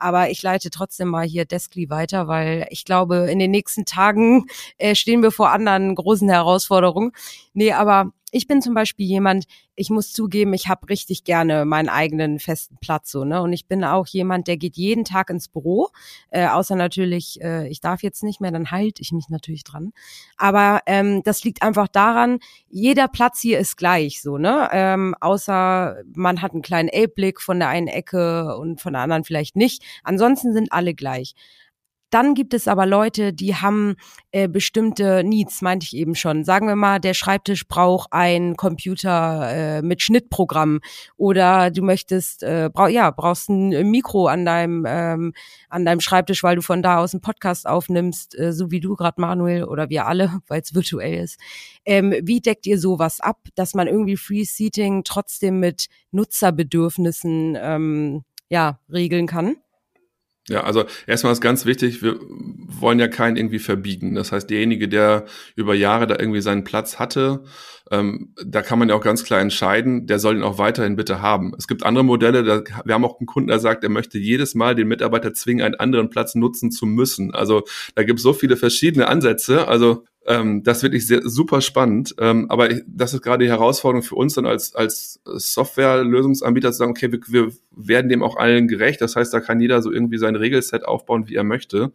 Aber 0.00 0.30
ich 0.30 0.42
leite 0.42 0.70
trotzdem 0.70 1.08
mal 1.08 1.26
hier 1.26 1.44
Deskly 1.44 1.90
weiter, 1.90 2.26
weil 2.26 2.66
ich 2.70 2.84
glaube, 2.84 3.30
in 3.30 3.38
den 3.38 3.50
nächsten 3.50 3.84
Tagen 3.84 4.46
äh, 4.78 4.94
stehen 4.94 5.22
wir 5.22 5.30
vor 5.30 5.50
anderen 5.50 5.94
großen 5.94 6.28
Herausforderungen. 6.28 7.12
Nee, 7.52 7.72
aber 7.72 8.12
ich 8.30 8.46
bin 8.46 8.62
zum 8.62 8.74
Beispiel 8.74 9.06
jemand, 9.06 9.44
ich 9.74 9.90
muss 9.90 10.12
zugeben, 10.12 10.52
ich 10.52 10.68
habe 10.68 10.88
richtig 10.88 11.24
gerne 11.24 11.64
meinen 11.64 11.88
eigenen 11.88 12.38
festen 12.38 12.76
Platz 12.80 13.10
so, 13.10 13.24
ne? 13.24 13.42
Und 13.42 13.52
ich 13.52 13.66
bin 13.66 13.84
auch 13.84 14.06
jemand, 14.06 14.46
der 14.48 14.56
geht 14.56 14.76
jeden 14.76 15.04
Tag 15.04 15.30
ins 15.30 15.48
Büro, 15.48 15.88
äh, 16.30 16.46
außer 16.46 16.76
natürlich, 16.76 17.40
äh, 17.42 17.68
ich 17.68 17.80
darf 17.80 18.02
jetzt 18.02 18.22
nicht 18.22 18.40
mehr, 18.40 18.50
dann 18.50 18.70
halte 18.70 19.02
ich 19.02 19.12
mich 19.12 19.28
natürlich 19.28 19.64
dran. 19.64 19.92
Aber 20.36 20.80
ähm, 20.86 21.22
das 21.24 21.44
liegt 21.44 21.62
einfach 21.62 21.88
daran, 21.88 22.38
jeder 22.68 23.08
Platz 23.08 23.40
hier 23.40 23.58
ist 23.58 23.76
gleich 23.76 24.22
so, 24.22 24.38
ne? 24.38 24.68
Ähm, 24.72 25.14
außer 25.20 26.02
man 26.14 26.42
hat 26.42 26.52
einen 26.52 26.62
kleinen 26.62 26.88
L-Blick 26.88 27.40
von 27.40 27.58
der 27.58 27.68
einen 27.68 27.88
Ecke 27.88 28.56
und 28.56 28.80
von 28.80 28.92
der 28.92 29.02
anderen 29.02 29.24
vielleicht 29.24 29.56
nicht. 29.56 29.82
Ansonsten 30.04 30.52
sind 30.52 30.72
alle 30.72 30.94
gleich. 30.94 31.34
Dann 32.10 32.34
gibt 32.34 32.54
es 32.54 32.66
aber 32.66 32.86
Leute, 32.86 33.32
die 33.32 33.54
haben 33.54 33.96
äh, 34.32 34.48
bestimmte 34.48 35.22
Needs, 35.24 35.62
meinte 35.62 35.84
ich 35.84 35.96
eben 35.96 36.14
schon. 36.14 36.44
Sagen 36.44 36.66
wir 36.66 36.76
mal, 36.76 36.98
der 36.98 37.14
Schreibtisch 37.14 37.66
braucht 37.68 38.12
ein 38.12 38.56
Computer 38.56 39.48
äh, 39.50 39.82
mit 39.82 40.02
Schnittprogramm 40.02 40.80
oder 41.16 41.70
du 41.70 41.82
möchtest, 41.82 42.42
äh, 42.42 42.68
brauch, 42.72 42.88
ja, 42.88 43.10
brauchst 43.10 43.48
ein 43.48 43.90
Mikro 43.90 44.26
an 44.26 44.44
deinem 44.44 44.84
ähm, 44.86 45.32
an 45.68 45.84
deinem 45.84 46.00
Schreibtisch, 46.00 46.42
weil 46.42 46.56
du 46.56 46.62
von 46.62 46.82
da 46.82 46.98
aus 46.98 47.14
einen 47.14 47.20
Podcast 47.20 47.66
aufnimmst, 47.66 48.38
äh, 48.38 48.52
so 48.52 48.70
wie 48.70 48.80
du 48.80 48.96
gerade 48.96 49.20
Manuel 49.20 49.64
oder 49.64 49.88
wir 49.88 50.06
alle, 50.06 50.40
weil 50.48 50.60
es 50.60 50.74
virtuell 50.74 51.22
ist. 51.22 51.38
Ähm, 51.84 52.14
wie 52.22 52.40
deckt 52.40 52.66
ihr 52.66 52.78
sowas 52.78 53.20
ab, 53.20 53.38
dass 53.54 53.74
man 53.74 53.86
irgendwie 53.86 54.16
Free 54.16 54.44
Seating 54.44 55.04
trotzdem 55.04 55.60
mit 55.60 55.86
Nutzerbedürfnissen 56.10 57.56
ähm, 57.60 58.24
ja 58.48 58.80
regeln 58.90 59.26
kann? 59.26 59.56
Ja, 60.50 60.64
also 60.64 60.84
erstmal 61.06 61.32
ist 61.32 61.40
ganz 61.40 61.64
wichtig, 61.64 62.02
wir 62.02 62.18
wollen 62.20 62.98
ja 62.98 63.06
keinen 63.06 63.36
irgendwie 63.36 63.60
verbiegen. 63.60 64.16
Das 64.16 64.32
heißt, 64.32 64.50
derjenige, 64.50 64.88
der 64.88 65.26
über 65.54 65.74
Jahre 65.74 66.08
da 66.08 66.16
irgendwie 66.18 66.40
seinen 66.40 66.64
Platz 66.64 66.98
hatte, 66.98 67.44
ähm, 67.92 68.34
da 68.44 68.60
kann 68.60 68.80
man 68.80 68.88
ja 68.88 68.96
auch 68.96 69.00
ganz 69.00 69.22
klar 69.22 69.40
entscheiden, 69.40 70.08
der 70.08 70.18
soll 70.18 70.36
ihn 70.36 70.42
auch 70.42 70.58
weiterhin 70.58 70.96
bitte 70.96 71.22
haben. 71.22 71.52
Es 71.56 71.68
gibt 71.68 71.84
andere 71.84 72.04
Modelle, 72.04 72.42
da, 72.42 72.62
wir 72.84 72.94
haben 72.94 73.04
auch 73.04 73.20
einen 73.20 73.28
Kunden, 73.28 73.48
der 73.48 73.60
sagt, 73.60 73.84
er 73.84 73.90
möchte 73.90 74.18
jedes 74.18 74.56
Mal 74.56 74.74
den 74.74 74.88
Mitarbeiter 74.88 75.32
zwingen, 75.34 75.64
einen 75.64 75.76
anderen 75.76 76.10
Platz 76.10 76.34
nutzen 76.34 76.72
zu 76.72 76.84
müssen. 76.84 77.32
Also 77.32 77.62
da 77.94 78.02
gibt 78.02 78.18
es 78.18 78.24
so 78.24 78.32
viele 78.32 78.56
verschiedene 78.56 79.06
Ansätze. 79.06 79.68
Also 79.68 80.04
Ähm, 80.26 80.62
das 80.62 80.82
wirklich 80.82 81.06
sehr, 81.06 81.22
super 81.24 81.60
spannend. 81.62 82.14
Ähm, 82.18 82.50
aber 82.50 82.70
ich, 82.70 82.82
das 82.86 83.14
ist 83.14 83.22
gerade 83.22 83.44
die 83.44 83.50
Herausforderung 83.50 84.02
für 84.02 84.16
uns 84.16 84.34
dann 84.34 84.46
als, 84.46 84.74
als 84.74 85.20
Software-Lösungsanbieter 85.24 86.72
zu 86.72 86.78
sagen, 86.78 86.90
okay, 86.90 87.10
wir, 87.10 87.20
wir 87.26 87.52
werden 87.70 88.10
dem 88.10 88.22
auch 88.22 88.36
allen 88.36 88.68
gerecht. 88.68 89.00
Das 89.00 89.16
heißt, 89.16 89.32
da 89.32 89.40
kann 89.40 89.60
jeder 89.60 89.80
so 89.80 89.90
irgendwie 89.90 90.18
sein 90.18 90.36
Regelset 90.36 90.84
aufbauen, 90.84 91.28
wie 91.28 91.36
er 91.36 91.44
möchte. 91.44 91.92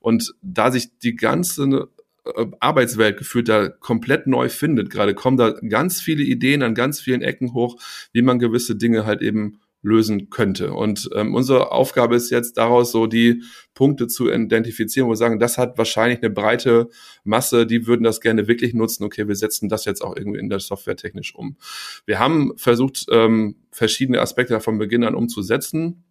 Und 0.00 0.34
da 0.40 0.70
sich 0.70 0.98
die 0.98 1.16
ganze 1.16 1.88
äh, 2.24 2.46
Arbeitswelt 2.60 3.18
gefühlt 3.18 3.48
da 3.48 3.68
komplett 3.68 4.26
neu 4.26 4.48
findet, 4.48 4.88
gerade 4.90 5.14
kommen 5.14 5.36
da 5.36 5.50
ganz 5.50 6.00
viele 6.00 6.22
Ideen 6.22 6.62
an 6.62 6.74
ganz 6.74 7.00
vielen 7.00 7.22
Ecken 7.22 7.52
hoch, 7.52 7.76
wie 8.12 8.22
man 8.22 8.38
gewisse 8.38 8.76
Dinge 8.76 9.04
halt 9.04 9.20
eben 9.20 9.60
lösen 9.82 10.30
könnte. 10.30 10.72
Und 10.72 11.08
ähm, 11.14 11.34
unsere 11.34 11.70
Aufgabe 11.72 12.16
ist 12.16 12.30
jetzt 12.30 12.56
daraus 12.56 12.90
so 12.90 13.06
die 13.06 13.42
Punkte 13.74 14.08
zu 14.08 14.30
identifizieren, 14.30 15.06
wo 15.06 15.12
wir 15.12 15.16
sagen, 15.16 15.38
das 15.38 15.58
hat 15.58 15.78
wahrscheinlich 15.78 16.20
eine 16.22 16.30
breite 16.30 16.88
Masse, 17.24 17.66
die 17.66 17.86
würden 17.86 18.02
das 18.02 18.20
gerne 18.20 18.48
wirklich 18.48 18.74
nutzen. 18.74 19.04
Okay, 19.04 19.28
wir 19.28 19.36
setzen 19.36 19.68
das 19.68 19.84
jetzt 19.84 20.02
auch 20.02 20.16
irgendwie 20.16 20.40
in 20.40 20.48
der 20.48 20.60
Software 20.60 20.96
technisch 20.96 21.34
um. 21.34 21.56
Wir 22.04 22.18
haben 22.18 22.52
versucht, 22.56 23.06
ähm, 23.10 23.56
verschiedene 23.70 24.20
Aspekte 24.20 24.58
von 24.60 24.78
Beginn 24.78 25.04
an 25.04 25.14
umzusetzen 25.14 26.02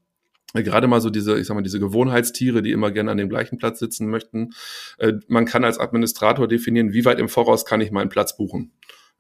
gerade 0.63 0.87
mal 0.87 1.01
so 1.01 1.09
diese, 1.09 1.37
ich 1.37 1.47
sag 1.47 1.55
mal, 1.55 1.63
diese 1.63 1.79
Gewohnheitstiere, 1.79 2.61
die 2.61 2.71
immer 2.71 2.91
gerne 2.91 3.11
an 3.11 3.17
dem 3.17 3.29
gleichen 3.29 3.57
Platz 3.57 3.79
sitzen 3.79 4.09
möchten. 4.09 4.51
Äh, 4.97 5.13
man 5.27 5.45
kann 5.45 5.63
als 5.63 5.79
Administrator 5.79 6.47
definieren, 6.47 6.93
wie 6.93 7.05
weit 7.05 7.19
im 7.19 7.29
Voraus 7.29 7.65
kann 7.65 7.81
ich 7.81 7.91
meinen 7.91 8.09
Platz 8.09 8.37
buchen. 8.37 8.71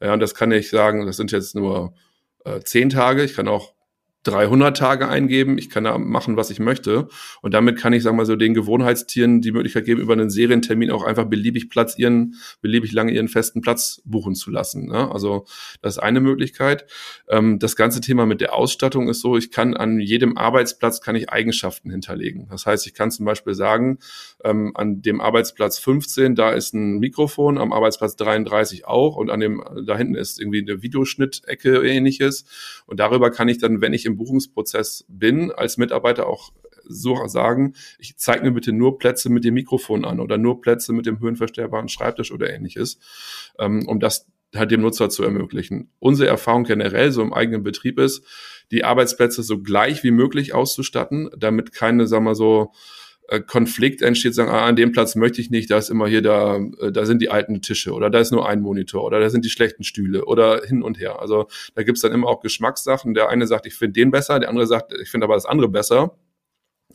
Ja, 0.01 0.13
und 0.13 0.19
das 0.19 0.35
kann 0.35 0.51
ich 0.51 0.69
sagen, 0.69 1.05
das 1.05 1.17
sind 1.17 1.31
jetzt 1.31 1.55
nur 1.55 1.93
äh, 2.43 2.59
zehn 2.61 2.89
Tage. 2.89 3.23
Ich 3.23 3.33
kann 3.33 3.47
auch 3.47 3.73
300 4.25 4.75
Tage 4.75 5.07
eingeben, 5.07 5.57
ich 5.57 5.69
kann 5.69 5.83
da 5.83 5.97
machen, 5.97 6.35
was 6.35 6.49
ich 6.49 6.59
möchte. 6.59 7.07
Und 7.41 7.53
damit 7.53 7.77
kann 7.77 7.93
ich, 7.93 8.03
sagen 8.03 8.15
wir 8.15 8.23
mal 8.23 8.25
so, 8.25 8.35
den 8.35 8.53
Gewohnheitstieren 8.53 9.41
die 9.41 9.51
Möglichkeit 9.51 9.85
geben, 9.85 10.01
über 10.01 10.13
einen 10.13 10.29
Serientermin 10.29 10.91
auch 10.91 11.03
einfach 11.03 11.25
beliebig 11.25 11.69
Platz 11.69 11.97
ihren, 11.97 12.35
beliebig 12.61 12.91
lange 12.91 13.11
ihren 13.11 13.27
festen 13.27 13.61
Platz 13.61 14.01
buchen 14.03 14.35
zu 14.35 14.49
lassen. 14.49 14.87
Ne? 14.87 15.11
Also 15.11 15.45
das 15.81 15.97
ist 15.97 15.99
eine 16.03 16.19
Möglichkeit. 16.19 16.85
Ähm, 17.29 17.59
das 17.59 17.75
ganze 17.75 18.01
Thema 18.01 18.25
mit 18.25 18.41
der 18.41 18.53
Ausstattung 18.53 19.07
ist 19.09 19.21
so, 19.21 19.37
ich 19.37 19.51
kann 19.51 19.75
an 19.75 19.99
jedem 19.99 20.37
Arbeitsplatz 20.37 21.01
kann 21.01 21.15
ich 21.15 21.29
Eigenschaften 21.29 21.91
hinterlegen. 21.91 22.47
Das 22.49 22.65
heißt, 22.65 22.87
ich 22.87 22.95
kann 22.95 23.11
zum 23.11 23.25
Beispiel 23.25 23.53
sagen, 23.53 23.99
ähm, 24.43 24.71
an 24.75 25.03
dem 25.03 25.21
Arbeitsplatz 25.21 25.77
15, 25.77 26.35
da 26.35 26.49
ist 26.49 26.73
ein 26.73 26.97
Mikrofon, 26.97 27.59
am 27.59 27.71
Arbeitsplatz 27.71 28.15
33 28.15 28.87
auch 28.87 29.17
und 29.17 29.29
an 29.29 29.39
dem, 29.39 29.63
da 29.85 29.95
hinten 29.95 30.15
ist 30.15 30.39
irgendwie 30.39 30.61
eine 30.61 30.81
Videoschnittecke 30.81 31.85
ähnliches. 31.87 32.45
Und 32.87 32.99
darüber 32.99 33.29
kann 33.29 33.47
ich 33.47 33.59
dann, 33.59 33.81
wenn 33.81 33.93
ich 33.93 34.05
im 34.05 34.14
Buchungsprozess 34.17 35.05
bin, 35.07 35.51
als 35.51 35.77
Mitarbeiter 35.77 36.27
auch 36.27 36.51
so 36.87 37.27
sagen, 37.27 37.73
ich 37.99 38.17
zeige 38.17 38.43
mir 38.43 38.51
bitte 38.51 38.71
nur 38.71 38.97
Plätze 38.97 39.29
mit 39.29 39.43
dem 39.43 39.55
Mikrofon 39.55 40.05
an 40.05 40.19
oder 40.19 40.37
nur 40.37 40.61
Plätze 40.61 40.93
mit 40.93 41.05
dem 41.05 41.19
höhenverstellbaren 41.19 41.89
Schreibtisch 41.89 42.31
oder 42.31 42.53
ähnliches, 42.53 42.99
ähm, 43.59 43.87
um 43.87 43.99
das 43.99 44.27
halt 44.55 44.71
dem 44.71 44.81
Nutzer 44.81 45.09
zu 45.09 45.23
ermöglichen. 45.23 45.89
Unsere 45.99 46.29
Erfahrung 46.29 46.63
generell 46.63 47.11
so 47.11 47.21
im 47.21 47.33
eigenen 47.33 47.63
Betrieb 47.63 47.99
ist, 47.99 48.25
die 48.71 48.83
Arbeitsplätze 48.83 49.43
so 49.43 49.61
gleich 49.61 50.03
wie 50.03 50.11
möglich 50.11 50.53
auszustatten, 50.53 51.29
damit 51.37 51.73
keine, 51.73 52.07
sagen 52.07 52.25
wir 52.25 52.35
so, 52.35 52.71
Konflikt 53.47 54.01
entsteht, 54.01 54.35
sagen, 54.35 54.51
ah, 54.51 54.65
an 54.65 54.75
dem 54.75 54.91
Platz 54.91 55.15
möchte 55.15 55.41
ich 55.41 55.49
nicht, 55.49 55.71
da 55.71 55.77
ist 55.77 55.89
immer 55.89 56.07
hier 56.07 56.21
da, 56.21 56.57
äh, 56.79 56.91
da 56.91 57.05
sind 57.05 57.21
die 57.21 57.29
alten 57.29 57.61
Tische 57.61 57.93
oder 57.93 58.09
da 58.09 58.19
ist 58.19 58.31
nur 58.31 58.47
ein 58.47 58.61
Monitor 58.61 59.03
oder 59.03 59.19
da 59.19 59.29
sind 59.29 59.45
die 59.45 59.49
schlechten 59.49 59.83
Stühle 59.83 60.25
oder 60.25 60.61
hin 60.63 60.83
und 60.83 60.99
her. 60.99 61.19
Also 61.19 61.47
da 61.73 61.83
gibt's 61.83 62.01
dann 62.01 62.11
immer 62.11 62.27
auch 62.27 62.41
Geschmackssachen. 62.41 63.13
Der 63.13 63.29
eine 63.29 63.47
sagt, 63.47 63.65
ich 63.65 63.75
finde 63.75 63.93
den 63.93 64.11
besser, 64.11 64.39
der 64.39 64.49
andere 64.49 64.67
sagt, 64.67 64.93
ich 65.01 65.09
finde 65.09 65.25
aber 65.25 65.35
das 65.35 65.45
andere 65.45 65.69
besser. 65.69 66.17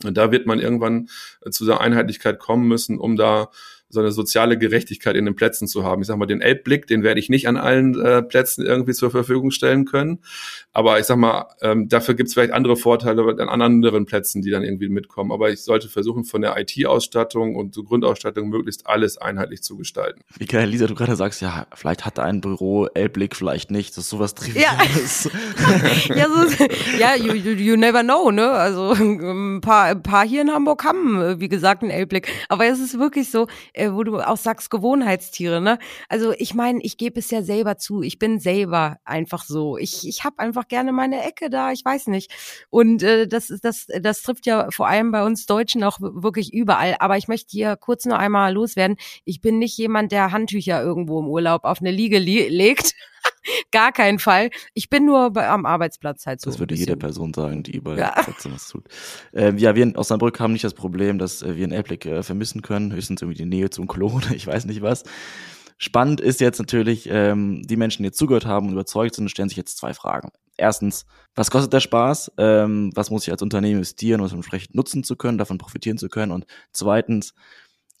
Und 0.03 0.17
da 0.17 0.31
wird 0.31 0.47
man 0.47 0.59
irgendwann 0.59 1.09
zu 1.49 1.65
der 1.65 1.81
Einheitlichkeit 1.81 2.39
kommen 2.39 2.67
müssen, 2.67 2.97
um 2.97 3.17
da 3.17 3.49
so 3.91 3.99
eine 3.99 4.11
soziale 4.11 4.57
Gerechtigkeit 4.57 5.15
in 5.15 5.25
den 5.25 5.35
Plätzen 5.35 5.67
zu 5.67 5.83
haben. 5.83 6.01
Ich 6.01 6.07
sag 6.07 6.17
mal, 6.17 6.25
den 6.25 6.41
Elbblick, 6.41 6.87
den 6.87 7.03
werde 7.03 7.19
ich 7.19 7.29
nicht 7.29 7.47
an 7.47 7.57
allen 7.57 7.99
äh, 7.99 8.21
Plätzen 8.23 8.65
irgendwie 8.65 8.93
zur 8.93 9.11
Verfügung 9.11 9.51
stellen 9.51 9.85
können. 9.85 10.19
Aber 10.73 10.99
ich 10.99 11.05
sag 11.05 11.17
mal, 11.17 11.47
ähm, 11.61 11.89
dafür 11.89 12.13
gibt 12.13 12.27
es 12.27 12.33
vielleicht 12.33 12.53
andere 12.53 12.77
Vorteile 12.77 13.23
an 13.23 13.61
anderen 13.61 14.05
Plätzen, 14.05 14.41
die 14.41 14.49
dann 14.49 14.63
irgendwie 14.63 14.89
mitkommen. 14.89 15.31
Aber 15.31 15.49
ich 15.49 15.63
sollte 15.63 15.89
versuchen, 15.89 16.23
von 16.23 16.41
der 16.41 16.57
IT-Ausstattung 16.57 17.55
und 17.55 17.73
zur 17.73 17.85
Grundausstattung 17.85 18.49
möglichst 18.49 18.87
alles 18.87 19.17
einheitlich 19.17 19.63
zu 19.63 19.77
gestalten. 19.77 20.21
Wie 20.37 20.45
geil, 20.45 20.69
Lisa, 20.69 20.87
du 20.87 20.95
gerade 20.95 21.15
sagst, 21.15 21.41
ja, 21.41 21.67
vielleicht 21.73 22.05
hat 22.05 22.19
ein 22.19 22.41
Büro 22.41 22.87
Elbblick, 22.93 23.35
vielleicht 23.35 23.71
nicht. 23.71 23.91
Das 23.97 24.05
ist 24.05 24.09
sowas 24.09 24.33
Triviales. 24.33 25.29
Ja, 26.09 26.15
ja, 26.15 26.27
so, 26.29 26.65
ja 26.97 27.15
you, 27.15 27.33
you, 27.33 27.51
you, 27.51 27.75
never 27.75 28.03
know, 28.03 28.31
ne? 28.31 28.49
Also 28.49 28.93
ein 28.93 29.61
paar, 29.61 29.85
ein 29.85 30.03
paar 30.03 30.25
hier 30.25 30.41
in 30.41 30.51
Hamburg 30.51 30.83
haben, 30.85 31.39
wie 31.39 31.49
gesagt, 31.49 31.81
einen 31.81 31.91
Elbblick. 31.91 32.29
Aber 32.47 32.65
es 32.65 32.79
ist 32.79 32.97
wirklich 32.97 33.29
so, 33.29 33.47
äh, 33.81 33.93
wo 33.93 34.03
du 34.03 34.19
auch 34.19 34.37
sagst, 34.37 34.69
Gewohnheitstiere, 34.69 35.61
ne? 35.61 35.79
Also 36.09 36.33
ich 36.37 36.53
meine, 36.53 36.79
ich 36.83 36.97
gebe 36.97 37.19
es 37.19 37.31
ja 37.31 37.41
selber 37.41 37.77
zu, 37.77 38.01
ich 38.01 38.19
bin 38.19 38.39
selber 38.39 38.97
einfach 39.05 39.43
so. 39.43 39.77
Ich, 39.77 40.07
ich 40.07 40.23
habe 40.23 40.39
einfach 40.39 40.67
gerne 40.67 40.91
meine 40.91 41.23
Ecke 41.23 41.49
da, 41.49 41.71
ich 41.71 41.83
weiß 41.83 42.07
nicht. 42.07 42.31
Und 42.69 43.03
äh, 43.03 43.27
das, 43.27 43.47
das, 43.61 43.87
das 43.87 44.21
trifft 44.21 44.45
ja 44.45 44.69
vor 44.71 44.87
allem 44.87 45.11
bei 45.11 45.25
uns 45.25 45.45
Deutschen 45.45 45.83
auch 45.83 45.99
wirklich 45.99 46.53
überall. 46.53 46.95
Aber 46.99 47.17
ich 47.17 47.27
möchte 47.27 47.51
hier 47.51 47.75
kurz 47.75 48.05
noch 48.05 48.17
einmal 48.17 48.53
loswerden. 48.53 48.97
Ich 49.25 49.41
bin 49.41 49.57
nicht 49.59 49.77
jemand, 49.77 50.11
der 50.11 50.31
Handtücher 50.31 50.81
irgendwo 50.81 51.19
im 51.19 51.27
Urlaub 51.27 51.63
auf 51.63 51.81
eine 51.81 51.91
Liege 51.91 52.19
li 52.19 52.47
legt. 52.47 52.93
Gar 53.71 53.91
keinen 53.91 54.19
Fall. 54.19 54.49
Ich 54.73 54.89
bin 54.89 55.05
nur 55.05 55.31
bei, 55.31 55.47
am 55.47 55.65
Arbeitsplatz 55.65 56.25
halt 56.25 56.41
so. 56.41 56.49
Das 56.49 56.59
würde 56.59 56.75
jede 56.75 56.97
Person 56.97 57.33
sagen, 57.33 57.63
die 57.63 57.75
überall 57.75 57.97
ja. 57.97 58.13
was 58.25 58.67
tut. 58.67 58.87
Ähm, 59.33 59.57
ja, 59.57 59.75
wir 59.75 59.83
in 59.83 59.95
Osnabrück 59.95 60.39
haben 60.39 60.53
nicht 60.53 60.63
das 60.63 60.73
Problem, 60.73 61.17
dass 61.17 61.41
äh, 61.41 61.55
wir 61.55 61.63
einen 61.63 61.73
Airblick 61.73 62.05
äh, 62.05 62.23
vermissen 62.23 62.61
können. 62.61 62.93
Höchstens 62.93 63.21
irgendwie 63.21 63.37
die 63.37 63.45
Nähe 63.45 63.69
zum 63.69 63.87
Klon, 63.87 64.23
ich 64.33 64.45
weiß 64.47 64.65
nicht 64.65 64.81
was. 64.81 65.03
Spannend 65.77 66.21
ist 66.21 66.39
jetzt 66.41 66.59
natürlich, 66.59 67.09
ähm, 67.09 67.63
die 67.63 67.75
Menschen, 67.75 68.03
die 68.03 68.07
jetzt 68.07 68.19
zugehört 68.19 68.45
haben 68.45 68.67
und 68.67 68.73
überzeugt 68.73 69.15
sind, 69.15 69.31
stellen 69.31 69.49
sich 69.49 69.57
jetzt 69.57 69.77
zwei 69.77 69.95
Fragen. 69.95 70.29
Erstens, 70.55 71.07
was 71.33 71.49
kostet 71.49 71.73
der 71.73 71.79
Spaß? 71.79 72.33
Ähm, 72.37 72.91
was 72.93 73.09
muss 73.09 73.23
ich 73.23 73.31
als 73.31 73.41
Unternehmen 73.41 73.77
investieren, 73.77 74.19
um 74.19 74.27
es 74.27 74.33
entsprechend 74.33 74.75
nutzen 74.75 75.03
zu 75.03 75.15
können, 75.15 75.39
davon 75.39 75.57
profitieren 75.57 75.97
zu 75.97 76.07
können? 76.07 76.31
Und 76.31 76.45
zweitens, 76.71 77.33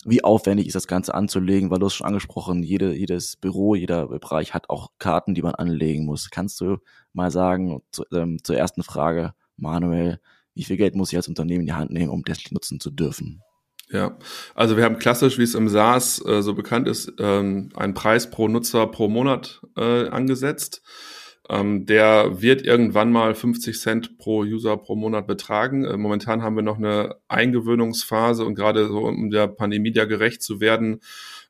wie 0.05 0.23
aufwendig 0.23 0.67
ist 0.67 0.75
das 0.75 0.87
Ganze 0.87 1.13
anzulegen, 1.13 1.69
weil 1.69 1.79
du 1.79 1.85
hast 1.85 1.95
schon 1.95 2.07
angesprochen, 2.07 2.63
jede, 2.63 2.93
jedes 2.93 3.35
Büro, 3.35 3.75
jeder 3.75 4.07
Bereich 4.07 4.53
hat 4.53 4.69
auch 4.69 4.89
Karten, 4.97 5.35
die 5.35 5.43
man 5.43 5.55
anlegen 5.55 6.05
muss. 6.05 6.29
Kannst 6.31 6.59
du 6.61 6.77
mal 7.13 7.29
sagen, 7.29 7.81
zu, 7.91 8.03
ähm, 8.11 8.39
zur 8.43 8.57
ersten 8.57 8.83
Frage, 8.83 9.33
Manuel, 9.57 10.19
wie 10.55 10.63
viel 10.63 10.77
Geld 10.77 10.95
muss 10.95 11.11
ich 11.11 11.17
als 11.17 11.27
Unternehmen 11.27 11.61
in 11.61 11.67
die 11.67 11.73
Hand 11.73 11.91
nehmen, 11.91 12.09
um 12.09 12.23
das 12.23 12.51
nutzen 12.51 12.79
zu 12.79 12.89
dürfen? 12.89 13.41
Ja, 13.91 14.17
also 14.55 14.77
wir 14.77 14.85
haben 14.85 14.99
klassisch, 14.99 15.37
wie 15.37 15.43
es 15.43 15.53
im 15.53 15.67
SaaS 15.67 16.23
äh, 16.25 16.41
so 16.41 16.53
bekannt 16.53 16.87
ist, 16.87 17.13
ähm, 17.19 17.69
einen 17.75 17.93
Preis 17.93 18.31
pro 18.31 18.47
Nutzer 18.47 18.87
pro 18.87 19.09
Monat 19.09 19.61
äh, 19.75 20.07
angesetzt. 20.07 20.81
Ähm, 21.51 21.85
der 21.85 22.41
wird 22.41 22.61
irgendwann 22.61 23.11
mal 23.11 23.35
50 23.35 23.77
Cent 23.77 24.17
pro 24.17 24.43
User 24.43 24.77
pro 24.77 24.95
Monat 24.95 25.27
betragen. 25.27 25.83
Äh, 25.83 25.97
momentan 25.97 26.41
haben 26.41 26.55
wir 26.55 26.63
noch 26.63 26.77
eine 26.77 27.17
Eingewöhnungsphase 27.27 28.45
und 28.45 28.55
gerade 28.55 28.87
so 28.87 28.99
um 29.01 29.29
der 29.29 29.47
Pandemie 29.47 29.91
ja 29.93 30.05
gerecht 30.05 30.41
zu 30.41 30.61
werden, 30.61 31.01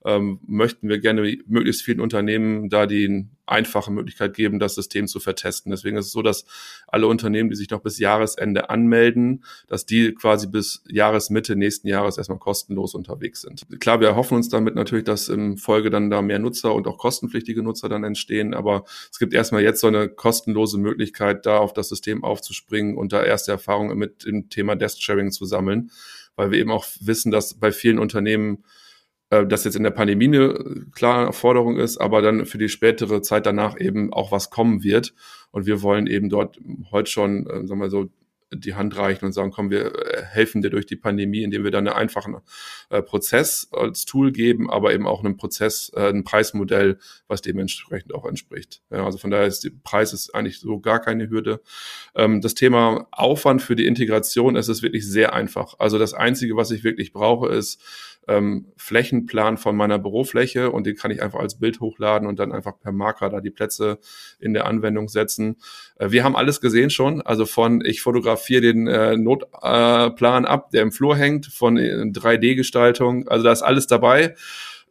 ähm, 0.03 0.39
möchten 0.47 0.89
wir 0.89 0.97
gerne 0.97 1.37
möglichst 1.45 1.83
vielen 1.83 2.01
Unternehmen 2.01 2.69
da 2.69 2.87
die 2.87 3.27
einfache 3.51 3.91
Möglichkeit 3.91 4.33
geben, 4.33 4.59
das 4.59 4.75
System 4.75 5.07
zu 5.07 5.19
vertesten. 5.19 5.71
Deswegen 5.71 5.97
ist 5.97 6.07
es 6.07 6.11
so, 6.11 6.21
dass 6.21 6.45
alle 6.87 7.07
Unternehmen, 7.07 7.49
die 7.49 7.55
sich 7.55 7.69
noch 7.69 7.81
bis 7.81 7.99
Jahresende 7.99 8.69
anmelden, 8.69 9.43
dass 9.67 9.85
die 9.85 10.13
quasi 10.13 10.47
bis 10.47 10.83
Jahresmitte 10.87 11.55
nächsten 11.55 11.87
Jahres 11.87 12.17
erstmal 12.17 12.39
kostenlos 12.39 12.95
unterwegs 12.95 13.41
sind. 13.41 13.67
Klar, 13.79 13.99
wir 13.99 14.07
erhoffen 14.07 14.37
uns 14.37 14.49
damit 14.49 14.75
natürlich, 14.75 15.05
dass 15.05 15.29
im 15.29 15.57
Folge 15.57 15.89
dann 15.89 16.09
da 16.09 16.21
mehr 16.21 16.39
Nutzer 16.39 16.73
und 16.73 16.87
auch 16.87 16.97
kostenpflichtige 16.97 17.61
Nutzer 17.61 17.89
dann 17.89 18.03
entstehen, 18.03 18.53
aber 18.53 18.85
es 19.11 19.19
gibt 19.19 19.33
erstmal 19.33 19.61
jetzt 19.61 19.81
so 19.81 19.87
eine 19.87 20.09
kostenlose 20.09 20.77
Möglichkeit, 20.77 21.45
da 21.45 21.57
auf 21.57 21.73
das 21.73 21.89
System 21.89 22.23
aufzuspringen 22.23 22.97
und 22.97 23.13
da 23.13 23.23
erste 23.23 23.51
Erfahrungen 23.51 23.97
mit 23.97 24.25
dem 24.25 24.49
Thema 24.49 24.75
Desk 24.75 25.01
Sharing 25.01 25.31
zu 25.31 25.45
sammeln, 25.45 25.91
weil 26.35 26.51
wir 26.51 26.59
eben 26.59 26.71
auch 26.71 26.85
wissen, 27.01 27.31
dass 27.31 27.55
bei 27.55 27.71
vielen 27.71 27.99
Unternehmen 27.99 28.63
das 29.31 29.63
jetzt 29.63 29.75
in 29.75 29.83
der 29.83 29.91
Pandemie 29.91 30.25
eine 30.25 30.85
klare 30.93 31.31
Forderung 31.31 31.77
ist, 31.77 31.97
aber 31.97 32.21
dann 32.21 32.45
für 32.45 32.57
die 32.57 32.67
spätere 32.67 33.21
Zeit 33.21 33.45
danach 33.45 33.79
eben 33.79 34.11
auch 34.11 34.31
was 34.31 34.49
kommen 34.49 34.83
wird. 34.83 35.13
Und 35.51 35.65
wir 35.65 35.81
wollen 35.81 36.05
eben 36.05 36.29
dort 36.29 36.59
heute 36.91 37.09
schon, 37.09 37.47
äh, 37.47 37.65
sagen 37.65 37.79
wir 37.79 37.89
so, 37.89 38.09
die 38.53 38.75
Hand 38.75 38.97
reichen 38.97 39.25
und 39.25 39.31
sagen, 39.31 39.51
komm, 39.51 39.69
wir 39.69 39.95
äh, 39.95 40.23
helfen 40.23 40.61
dir 40.61 40.69
durch 40.69 40.85
die 40.85 40.95
Pandemie, 40.95 41.43
indem 41.43 41.63
wir 41.63 41.71
dann 41.71 41.87
einen 41.87 41.95
einfachen 41.95 42.37
äh, 42.89 43.01
Prozess 43.01 43.69
als 43.71 44.05
Tool 44.05 44.31
geben, 44.31 44.69
aber 44.69 44.93
eben 44.93 45.07
auch 45.07 45.23
einen 45.23 45.37
Prozess, 45.37 45.91
äh, 45.95 46.09
ein 46.09 46.23
Preismodell, 46.23 46.97
was 47.27 47.41
dementsprechend 47.41 48.13
auch 48.13 48.25
entspricht. 48.25 48.81
Ja, 48.89 49.05
also 49.05 49.17
von 49.17 49.31
daher 49.31 49.47
ist 49.47 49.63
der 49.63 49.71
Preis 49.83 50.11
ist 50.13 50.35
eigentlich 50.35 50.59
so 50.59 50.79
gar 50.79 50.99
keine 50.99 51.29
Hürde. 51.29 51.61
Ähm, 52.15 52.41
das 52.41 52.53
Thema 52.53 53.07
Aufwand 53.11 53.61
für 53.61 53.75
die 53.75 53.85
Integration 53.85 54.55
ist 54.55 54.67
es 54.67 54.81
wirklich 54.81 55.07
sehr 55.07 55.33
einfach. 55.33 55.75
Also 55.79 55.97
das 55.97 56.13
Einzige, 56.13 56.55
was 56.55 56.71
ich 56.71 56.83
wirklich 56.83 57.13
brauche, 57.13 57.49
ist 57.49 57.81
ähm, 58.27 58.67
Flächenplan 58.77 59.57
von 59.57 59.75
meiner 59.75 59.97
Bürofläche 59.97 60.71
und 60.71 60.85
den 60.85 60.95
kann 60.95 61.11
ich 61.11 61.21
einfach 61.21 61.39
als 61.39 61.59
Bild 61.59 61.79
hochladen 61.79 62.27
und 62.27 62.37
dann 62.39 62.51
einfach 62.51 62.79
per 62.79 62.91
Marker 62.91 63.29
da 63.29 63.41
die 63.41 63.49
Plätze 63.49 63.99
in 64.39 64.53
der 64.53 64.67
Anwendung 64.67 65.07
setzen. 65.07 65.57
Äh, 65.97 66.11
wir 66.11 66.23
haben 66.23 66.35
alles 66.35 66.61
gesehen 66.61 66.89
schon, 66.89 67.21
also 67.21 67.45
von 67.45 67.83
ich 67.83 68.01
fotografiere 68.01 68.61
den 68.61 68.87
äh, 68.87 69.17
Notplan 69.17 70.43
äh, 70.43 70.47
ab, 70.47 70.69
der 70.71 70.83
im 70.83 70.91
Flur 70.91 71.15
hängt, 71.15 71.47
von 71.47 71.77
3D-Gestaltung, 71.77 73.27
also 73.27 73.43
da 73.43 73.51
ist 73.51 73.63
alles 73.63 73.87
dabei. 73.87 74.35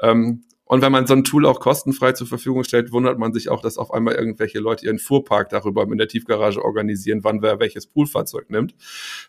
Ähm, 0.01 0.45
Und 0.71 0.83
wenn 0.83 0.93
man 0.93 1.05
so 1.05 1.15
ein 1.15 1.25
Tool 1.25 1.47
auch 1.47 1.59
kostenfrei 1.59 2.13
zur 2.13 2.29
Verfügung 2.29 2.63
stellt, 2.63 2.93
wundert 2.93 3.19
man 3.19 3.33
sich 3.33 3.49
auch, 3.49 3.61
dass 3.61 3.77
auf 3.77 3.93
einmal 3.93 4.15
irgendwelche 4.15 4.61
Leute 4.61 4.87
ihren 4.87 5.01
Fuhrpark 5.01 5.49
darüber 5.49 5.83
in 5.83 5.99
der 5.99 6.07
Tiefgarage 6.07 6.65
organisieren, 6.65 7.25
wann 7.25 7.43
wer 7.43 7.59
welches 7.59 7.89
Poolfahrzeug 7.89 8.51
nimmt. 8.51 8.77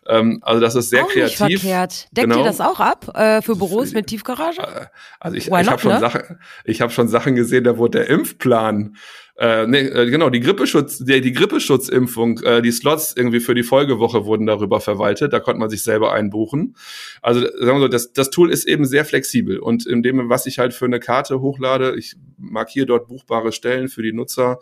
Ähm, 0.06 0.38
also 0.42 0.60
das 0.60 0.76
ist 0.76 0.90
sehr 0.90 1.02
auch 1.02 1.08
kreativ. 1.08 1.40
Nicht 1.40 1.60
verkehrt. 1.62 2.06
Deckt 2.12 2.28
genau. 2.28 2.38
ihr 2.38 2.44
das 2.44 2.60
auch 2.60 2.78
ab 2.78 3.10
äh, 3.16 3.42
für 3.42 3.56
Büros 3.56 3.92
mit 3.92 4.06
Tiefgarage? 4.06 4.62
Äh, 4.62 4.86
also 5.18 5.36
ich, 5.36 5.48
ich 5.48 5.52
habe 5.52 5.80
schon 5.80 5.90
ne? 5.90 5.98
Sachen, 5.98 6.38
ich 6.64 6.80
habe 6.80 6.92
schon 6.92 7.08
Sachen 7.08 7.34
gesehen, 7.34 7.64
da 7.64 7.76
wurde 7.76 7.98
der 7.98 8.08
Impfplan 8.08 8.96
äh, 9.36 9.66
nee, 9.66 9.80
äh, 9.80 10.10
genau, 10.10 10.28
die 10.30 10.40
Grippeschutz, 10.40 10.98
die, 10.98 11.20
die 11.20 11.32
Grippeschutzimpfung, 11.32 12.40
äh, 12.40 12.60
die 12.60 12.70
Slots 12.70 13.14
irgendwie 13.16 13.40
für 13.40 13.54
die 13.54 13.62
Folgewoche 13.62 14.26
wurden 14.26 14.46
darüber 14.46 14.80
verwaltet, 14.80 15.32
da 15.32 15.40
konnte 15.40 15.58
man 15.58 15.70
sich 15.70 15.82
selber 15.82 16.12
einbuchen. 16.12 16.76
Also 17.22 17.40
sagen 17.40 17.78
wir 17.78 17.80
so, 17.80 17.88
das, 17.88 18.12
das 18.12 18.30
Tool 18.30 18.50
ist 18.50 18.66
eben 18.68 18.84
sehr 18.84 19.04
flexibel 19.04 19.58
und 19.58 19.86
in 19.86 20.02
dem, 20.02 20.28
was 20.28 20.46
ich 20.46 20.58
halt 20.58 20.74
für 20.74 20.84
eine 20.84 21.00
Karte 21.00 21.40
hochlade, 21.40 21.96
ich 21.96 22.14
markiere 22.42 22.86
dort 22.86 23.08
buchbare 23.08 23.52
Stellen 23.52 23.88
für 23.88 24.02
die 24.02 24.12
Nutzer, 24.12 24.58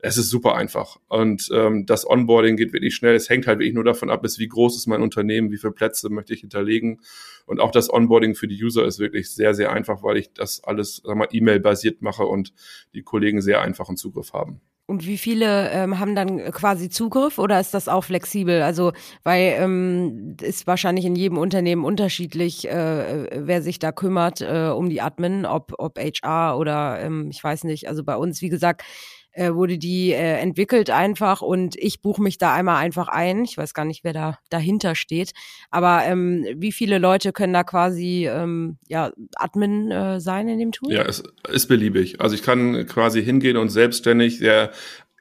es 0.00 0.16
ist 0.16 0.30
super 0.30 0.54
einfach. 0.56 0.96
Und 1.08 1.48
ähm, 1.52 1.86
das 1.86 2.08
Onboarding 2.08 2.56
geht 2.56 2.72
wirklich 2.72 2.94
schnell. 2.94 3.14
Es 3.14 3.28
hängt 3.28 3.46
halt 3.46 3.58
wirklich 3.58 3.74
nur 3.74 3.84
davon 3.84 4.10
ab, 4.10 4.24
ist, 4.24 4.38
wie 4.38 4.48
groß 4.48 4.76
ist 4.76 4.86
mein 4.86 5.02
Unternehmen, 5.02 5.50
wie 5.50 5.58
viele 5.58 5.72
Plätze 5.72 6.08
möchte 6.08 6.34
ich 6.34 6.40
hinterlegen. 6.40 7.00
Und 7.46 7.60
auch 7.60 7.70
das 7.70 7.92
Onboarding 7.92 8.34
für 8.34 8.48
die 8.48 8.62
User 8.62 8.84
ist 8.84 8.98
wirklich 8.98 9.30
sehr, 9.30 9.54
sehr 9.54 9.72
einfach, 9.72 10.02
weil 10.02 10.16
ich 10.16 10.32
das 10.32 10.62
alles 10.64 11.02
E-Mail-basiert 11.30 12.02
mache 12.02 12.24
und 12.24 12.52
die 12.94 13.02
Kollegen 13.02 13.42
sehr 13.42 13.60
einfachen 13.60 13.96
Zugriff 13.96 14.32
haben. 14.32 14.60
Und 14.90 15.06
wie 15.06 15.18
viele 15.18 15.70
ähm, 15.70 16.00
haben 16.00 16.16
dann 16.16 16.50
quasi 16.50 16.88
Zugriff 16.90 17.38
oder 17.38 17.60
ist 17.60 17.74
das 17.74 17.86
auch 17.86 18.02
flexibel? 18.02 18.62
Also, 18.62 18.90
weil 19.22 19.54
ähm, 19.56 20.36
ist 20.42 20.66
wahrscheinlich 20.66 21.04
in 21.04 21.14
jedem 21.14 21.38
Unternehmen 21.38 21.84
unterschiedlich, 21.84 22.68
äh, 22.68 23.28
wer 23.32 23.62
sich 23.62 23.78
da 23.78 23.92
kümmert 23.92 24.40
äh, 24.40 24.72
um 24.74 24.90
die 24.90 25.00
Admin, 25.00 25.46
ob, 25.46 25.74
ob 25.78 25.96
HR 25.96 26.58
oder 26.58 26.98
ähm, 27.00 27.28
ich 27.30 27.42
weiß 27.42 27.62
nicht. 27.64 27.86
Also 27.86 28.02
bei 28.02 28.16
uns, 28.16 28.42
wie 28.42 28.48
gesagt, 28.48 28.82
äh, 29.32 29.52
wurde 29.52 29.78
die 29.78 30.12
äh, 30.12 30.38
entwickelt 30.38 30.90
einfach 30.90 31.42
und 31.42 31.76
ich 31.76 32.02
buche 32.02 32.22
mich 32.22 32.38
da 32.38 32.54
einmal 32.54 32.76
einfach 32.76 33.08
ein. 33.08 33.44
Ich 33.44 33.56
weiß 33.56 33.74
gar 33.74 33.84
nicht, 33.84 34.04
wer 34.04 34.12
da 34.12 34.38
dahinter 34.50 34.94
steht. 34.94 35.32
Aber 35.70 36.04
ähm, 36.04 36.46
wie 36.56 36.72
viele 36.72 36.98
Leute 36.98 37.32
können 37.32 37.52
da 37.52 37.64
quasi 37.64 38.28
ähm, 38.28 38.78
ja, 38.88 39.12
Admin 39.36 39.90
äh, 39.90 40.20
sein 40.20 40.48
in 40.48 40.58
dem 40.58 40.72
Tool? 40.72 40.92
Ja, 40.92 41.04
es 41.04 41.22
ist 41.48 41.66
beliebig. 41.66 42.20
Also 42.20 42.34
ich 42.34 42.42
kann 42.42 42.86
quasi 42.86 43.22
hingehen 43.22 43.56
und 43.56 43.68
selbstständig 43.68 44.38
der 44.38 44.72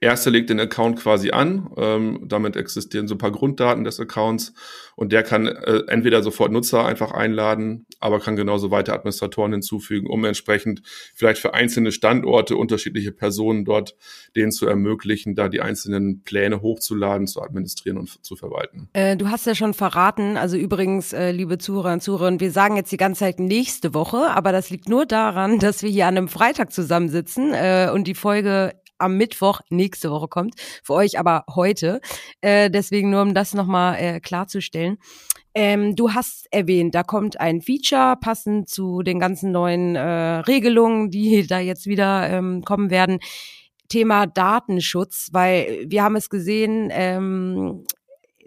Erste 0.02 0.30
legt 0.30 0.50
den 0.50 0.60
Account 0.60 1.00
quasi 1.00 1.32
an, 1.32 1.70
ähm, 1.78 2.24
damit 2.26 2.56
existieren 2.56 3.08
so 3.08 3.16
ein 3.16 3.18
paar 3.18 3.32
Grunddaten 3.32 3.84
des 3.84 4.00
Accounts 4.00 4.54
und 4.96 5.12
der 5.12 5.24
kann 5.24 5.48
äh, 5.48 5.84
entweder 5.88 6.24
sofort 6.24 6.52
Nutzer 6.52 6.86
einfach 6.86 7.12
einladen, 7.12 7.86
aber 8.00 8.20
kann 8.20 8.38
genauso 8.38 8.72
weiter 8.72 8.94
Administratoren 8.94 9.52
hinzufügen, 9.52 10.08
um 10.08 10.24
entsprechend 10.24 10.82
vielleicht 11.16 11.42
für 11.42 11.54
einzelne 11.54 11.92
Standorte 11.92 12.56
unterschiedliche 12.56 13.12
Personen 13.12 13.66
dort 13.66 13.96
denen 14.36 14.52
zu 14.52 14.68
ermöglichen, 14.68 15.36
da 15.36 15.50
die 15.50 15.62
einzelnen 15.62 16.24
Pläne 16.24 16.62
hochzuladen, 16.62 17.28
zu 17.28 17.42
administrieren 17.42 17.98
und 17.98 18.26
zu 18.26 18.38
verwalten. 18.38 18.90
Äh, 18.94 19.18
du 19.18 19.30
hast 19.30 19.46
ja 19.48 19.56
schon 19.56 19.74
verraten, 19.74 20.38
also 20.38 20.56
übrigens, 20.56 21.12
äh, 21.12 21.32
liebe 21.32 21.58
Zuhörer 21.58 21.94
und 21.94 22.02
Zuhörer, 22.02 22.40
wir 22.40 22.52
sagen 22.52 22.78
jetzt 22.78 22.92
die 22.92 22.98
ganze 22.98 23.20
Zeit 23.20 23.40
nächste 23.40 23.94
Woche, 23.94 24.30
aber 24.30 24.54
das 24.54 24.70
liegt 24.70 24.88
nur 24.88 25.06
daran, 25.06 25.60
dass 25.60 25.84
wir 25.84 25.90
hier 25.90 26.08
an 26.08 26.18
einem 26.18 26.28
Freitag 26.30 26.72
zusammensitzen 26.72 27.54
äh, 27.54 27.90
und 27.94 28.08
die 28.08 28.16
Folge 28.16 28.74
am 29.00 29.18
Mittwoch 29.18 29.62
nächste 29.70 30.12
Woche 30.12 30.28
kommt. 30.28 30.56
Für 30.84 30.94
euch 30.94 31.18
aber 31.20 31.46
heute. 31.54 32.02
Äh, 32.42 32.70
deswegen 32.70 33.10
nur, 33.10 33.22
um 33.22 33.34
das 33.34 33.54
nochmal 33.54 33.98
äh, 33.98 34.20
klarzustellen. 34.20 34.98
Ähm, 35.56 35.96
du 35.96 36.14
hast 36.14 36.48
erwähnt, 36.52 36.94
da 36.94 37.04
kommt 37.04 37.40
ein 37.40 37.62
Feature 37.62 38.16
passend 38.22 38.70
zu 38.70 39.02
den 39.02 39.20
ganzen 39.20 39.52
neuen 39.52 39.96
äh, 39.96 40.02
Regelungen, 40.02 41.10
die 41.10 41.48
da 41.48 41.60
jetzt 41.60 41.88
wieder 41.88 42.30
ähm, 42.30 42.64
kommen 42.64 42.92
werden. 42.92 43.20
Thema 43.90 44.28
Datenschutz, 44.28 45.30
weil 45.32 45.86
wir 45.88 46.04
haben 46.04 46.16
es 46.16 46.30
gesehen, 46.30 46.90
ähm, 46.92 47.86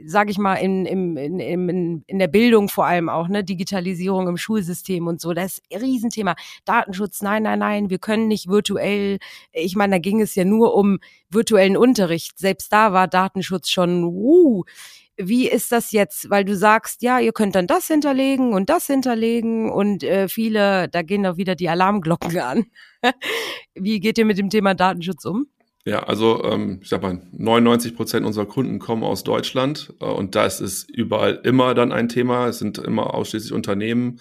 sage 0.07 0.31
ich 0.31 0.39
mal, 0.39 0.55
in, 0.55 0.87
in, 0.87 1.17
in, 1.17 2.05
in 2.07 2.19
der 2.19 2.29
Bildung 2.29 2.69
vor 2.69 2.87
allem 2.87 3.09
auch, 3.09 3.29
ne, 3.29 3.45
Digitalisierung 3.45 4.29
im 4.29 4.37
Schulsystem 4.37 5.07
und 5.07 5.21
so, 5.21 5.33
das 5.33 5.59
ist 5.59 5.63
ein 5.73 5.81
Riesenthema. 5.81 6.35
Datenschutz, 6.65 7.23
nein, 7.23 7.43
nein, 7.45 7.59
nein, 7.59 7.91
wir 7.91 7.99
können 7.99 8.29
nicht 8.29 8.49
virtuell, 8.49 9.19
ich 9.53 9.77
meine, 9.77 9.97
da 9.97 9.99
ging 9.99 10.21
es 10.21 10.35
ja 10.35 10.45
nur 10.45 10.75
um 10.75 10.99
virtuellen 11.31 11.77
Unterricht. 11.77 12.39
Selbst 12.39 12.73
da 12.73 12.93
war 12.93 13.09
Datenschutz 13.09 13.69
schon, 13.69 14.05
uh, 14.05 14.65
wie 15.17 15.49
ist 15.49 15.73
das 15.73 15.93
jetzt? 15.93 16.31
Weil 16.31 16.45
du 16.45 16.57
sagst, 16.57 17.03
ja, 17.03 17.19
ihr 17.21 17.33
könnt 17.33 17.55
dann 17.55 17.67
das 17.67 17.87
hinterlegen 17.87 18.55
und 18.55 18.71
das 18.71 18.87
hinterlegen 18.87 19.71
und 19.71 20.03
äh, 20.03 20.29
viele, 20.29 20.89
da 20.89 21.03
gehen 21.03 21.23
doch 21.23 21.37
wieder 21.37 21.55
die 21.55 21.69
Alarmglocken 21.69 22.39
an. 22.39 22.67
wie 23.75 24.01
geht 24.01 24.19
ihr 24.19 24.25
mit 24.25 24.39
dem 24.39 24.51
Thema 24.51 24.75
Datenschutz 24.75 25.25
um? 25.25 25.47
Ja, 25.85 26.05
also 26.05 26.45
ähm, 26.45 26.79
ich 26.81 26.89
sag 26.89 27.03
mal, 27.03 27.21
99 27.33 27.97
Prozent 27.97 28.25
unserer 28.25 28.47
Kunden 28.47 28.79
kommen 28.79 29.03
aus 29.03 29.25
Deutschland 29.25 29.93
äh, 30.01 30.05
und 30.05 30.37
das 30.37 30.61
ist 30.61 30.89
überall 30.89 31.41
immer 31.43 31.75
dann 31.75 31.91
ein 31.91 32.09
Thema. 32.09 32.47
Es 32.47 32.61
sind 32.61 32.79
immer 32.79 33.15
ausschließlich 33.15 33.53
Unternehmen. 33.53 34.21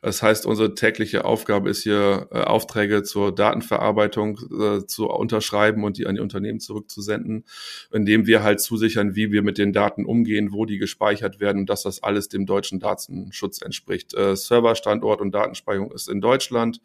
Das 0.00 0.22
heißt, 0.22 0.46
unsere 0.46 0.74
tägliche 0.74 1.26
Aufgabe 1.26 1.68
ist 1.68 1.82
hier, 1.82 2.28
äh, 2.32 2.40
Aufträge 2.40 3.02
zur 3.02 3.32
Datenverarbeitung 3.32 4.38
äh, 4.58 4.86
zu 4.86 5.10
unterschreiben 5.10 5.84
und 5.84 5.98
die 5.98 6.06
an 6.06 6.14
die 6.14 6.22
Unternehmen 6.22 6.60
zurückzusenden, 6.60 7.44
indem 7.92 8.26
wir 8.26 8.42
halt 8.42 8.62
zusichern, 8.62 9.14
wie 9.14 9.30
wir 9.30 9.42
mit 9.42 9.58
den 9.58 9.74
Daten 9.74 10.06
umgehen, 10.06 10.50
wo 10.52 10.64
die 10.64 10.78
gespeichert 10.78 11.40
werden 11.40 11.58
und 11.58 11.70
dass 11.70 11.82
das 11.82 12.02
alles 12.02 12.30
dem 12.30 12.46
deutschen 12.46 12.80
Datenschutz 12.80 13.60
entspricht. 13.60 14.14
Äh, 14.14 14.34
Serverstandort 14.34 15.20
und 15.20 15.32
Datenspeicherung 15.32 15.92
ist 15.92 16.08
in 16.08 16.22
Deutschland, 16.22 16.80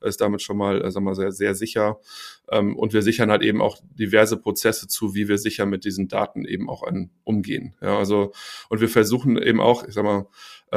ist 0.00 0.20
damit 0.20 0.40
schon 0.40 0.56
mal, 0.56 0.82
äh, 0.82 0.90
sagen 0.92 1.04
wir, 1.04 1.16
sehr, 1.16 1.32
sehr 1.32 1.56
sicher. 1.56 1.98
Ähm, 2.52 2.76
und 2.76 2.92
wir 2.92 3.02
sichern 3.02 3.30
halt 3.30 3.42
eben 3.42 3.62
auch 3.62 3.78
diverse 3.98 4.36
Prozesse 4.36 4.86
zu, 4.86 5.14
wie 5.14 5.26
wir 5.26 5.38
sicher 5.38 5.64
mit 5.64 5.84
diesen 5.84 6.08
Daten 6.08 6.44
eben 6.44 6.68
auch 6.68 6.82
an, 6.82 7.10
umgehen. 7.24 7.74
Ja, 7.80 7.98
also, 7.98 8.32
und 8.68 8.80
wir 8.80 8.88
versuchen 8.88 9.38
eben 9.38 9.60
auch, 9.60 9.84
ich 9.84 9.94
sag 9.94 10.04
mal, 10.04 10.26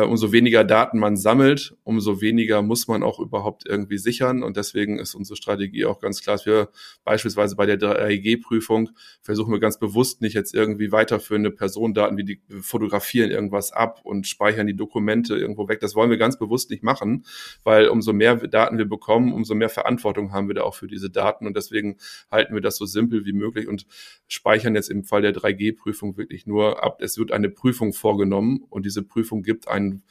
umso 0.03 0.33
weniger 0.33 0.65
Daten 0.65 0.99
man 0.99 1.15
sammelt, 1.15 1.77
umso 1.83 2.19
weniger 2.19 2.61
muss 2.61 2.87
man 2.89 3.01
auch 3.01 3.19
überhaupt 3.19 3.63
irgendwie 3.65 3.97
sichern. 3.97 4.43
Und 4.43 4.57
deswegen 4.57 4.99
ist 4.99 5.15
unsere 5.15 5.37
Strategie 5.37 5.85
auch 5.85 6.01
ganz 6.01 6.21
klar, 6.21 6.35
dass 6.35 6.45
wir 6.45 6.69
beispielsweise 7.05 7.55
bei 7.55 7.65
der 7.65 7.79
3G-Prüfung 7.79 8.89
versuchen 9.21 9.53
wir 9.53 9.59
ganz 9.61 9.79
bewusst 9.79 10.21
nicht 10.21 10.33
jetzt 10.33 10.53
irgendwie 10.53 10.91
weiterführende 10.91 11.49
Personendaten, 11.49 12.17
wie 12.17 12.25
die 12.25 12.41
fotografieren 12.61 13.31
irgendwas 13.31 13.71
ab 13.71 14.01
und 14.03 14.27
speichern 14.27 14.67
die 14.67 14.75
Dokumente 14.75 15.37
irgendwo 15.37 15.69
weg. 15.69 15.79
Das 15.79 15.95
wollen 15.95 16.09
wir 16.09 16.17
ganz 16.17 16.37
bewusst 16.37 16.71
nicht 16.71 16.83
machen, 16.83 17.25
weil 17.63 17.87
umso 17.87 18.11
mehr 18.11 18.35
Daten 18.35 18.77
wir 18.77 18.89
bekommen, 18.89 19.31
umso 19.31 19.55
mehr 19.55 19.69
Verantwortung 19.69 20.33
haben 20.33 20.49
wir 20.49 20.55
da 20.55 20.63
auch 20.63 20.75
für 20.75 20.87
diese 20.87 21.09
Daten. 21.09 21.47
Und 21.47 21.55
deswegen 21.55 21.95
halten 22.29 22.53
wir 22.53 22.61
das 22.61 22.75
so 22.75 22.85
simpel 22.85 23.25
wie 23.25 23.33
möglich 23.33 23.69
und 23.69 23.85
speichern 24.27 24.75
jetzt 24.75 24.89
im 24.89 25.05
Fall 25.05 25.21
der 25.21 25.33
3G-Prüfung 25.33 26.17
wirklich 26.17 26.45
nur 26.45 26.83
ab. 26.83 26.97
Es 27.01 27.17
wird 27.17 27.31
eine 27.31 27.49
Prüfung 27.49 27.93
vorgenommen 27.93 28.65
und 28.69 28.85
diese 28.85 29.01
Prüfung 29.01 29.41
gibt 29.41 29.69
einen 29.69 29.84
ein, 29.85 30.03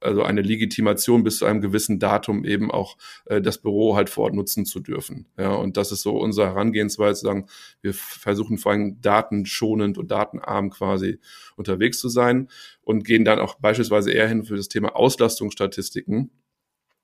also 0.00 0.22
eine 0.22 0.42
Legitimation 0.42 1.24
bis 1.24 1.38
zu 1.38 1.46
einem 1.46 1.60
gewissen 1.60 1.98
Datum 1.98 2.44
eben 2.44 2.70
auch 2.70 2.96
äh, 3.26 3.40
das 3.40 3.58
Büro 3.58 3.96
halt 3.96 4.10
vor 4.10 4.24
Ort 4.24 4.34
nutzen 4.34 4.66
zu 4.66 4.80
dürfen. 4.80 5.26
Ja, 5.38 5.54
und 5.54 5.76
das 5.76 5.92
ist 5.92 6.02
so 6.02 6.18
unsere 6.18 6.48
Herangehensweise, 6.48 7.20
sagen, 7.20 7.46
wir 7.82 7.94
versuchen 7.94 8.58
vor 8.58 8.72
allem 8.72 9.00
datenschonend 9.00 9.98
und 9.98 10.10
datenarm 10.10 10.70
quasi 10.70 11.18
unterwegs 11.56 11.98
zu 11.98 12.08
sein 12.08 12.48
und 12.82 13.04
gehen 13.04 13.24
dann 13.24 13.38
auch 13.38 13.56
beispielsweise 13.56 14.12
eher 14.12 14.28
hin 14.28 14.44
für 14.44 14.56
das 14.56 14.68
Thema 14.68 14.96
Auslastungsstatistiken 14.96 16.30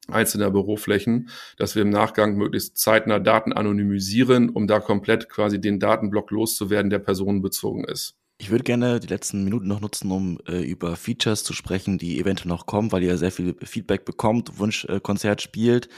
einzelner 0.08 0.50
Büroflächen, 0.50 1.28
dass 1.56 1.74
wir 1.74 1.82
im 1.82 1.90
Nachgang 1.90 2.36
möglichst 2.36 2.76
zeitnah 2.76 3.18
Daten 3.18 3.52
anonymisieren, 3.52 4.50
um 4.50 4.66
da 4.66 4.80
komplett 4.80 5.28
quasi 5.28 5.60
den 5.60 5.78
Datenblock 5.78 6.30
loszuwerden, 6.30 6.90
der 6.90 6.98
personenbezogen 6.98 7.84
ist. 7.84 8.16
Ich 8.42 8.50
würde 8.50 8.64
gerne 8.64 8.98
die 8.98 9.06
letzten 9.06 9.44
Minuten 9.44 9.68
noch 9.68 9.80
nutzen, 9.80 10.10
um 10.10 10.40
äh, 10.48 10.64
über 10.64 10.96
Features 10.96 11.44
zu 11.44 11.52
sprechen, 11.52 11.96
die 11.96 12.18
eventuell 12.18 12.48
noch 12.48 12.66
kommen, 12.66 12.90
weil 12.90 13.04
ihr 13.04 13.16
sehr 13.16 13.30
viel 13.30 13.54
Feedback 13.62 14.04
bekommt, 14.04 14.58
Wunschkonzert 14.58 15.38
äh, 15.38 15.42
spielt. 15.44 15.88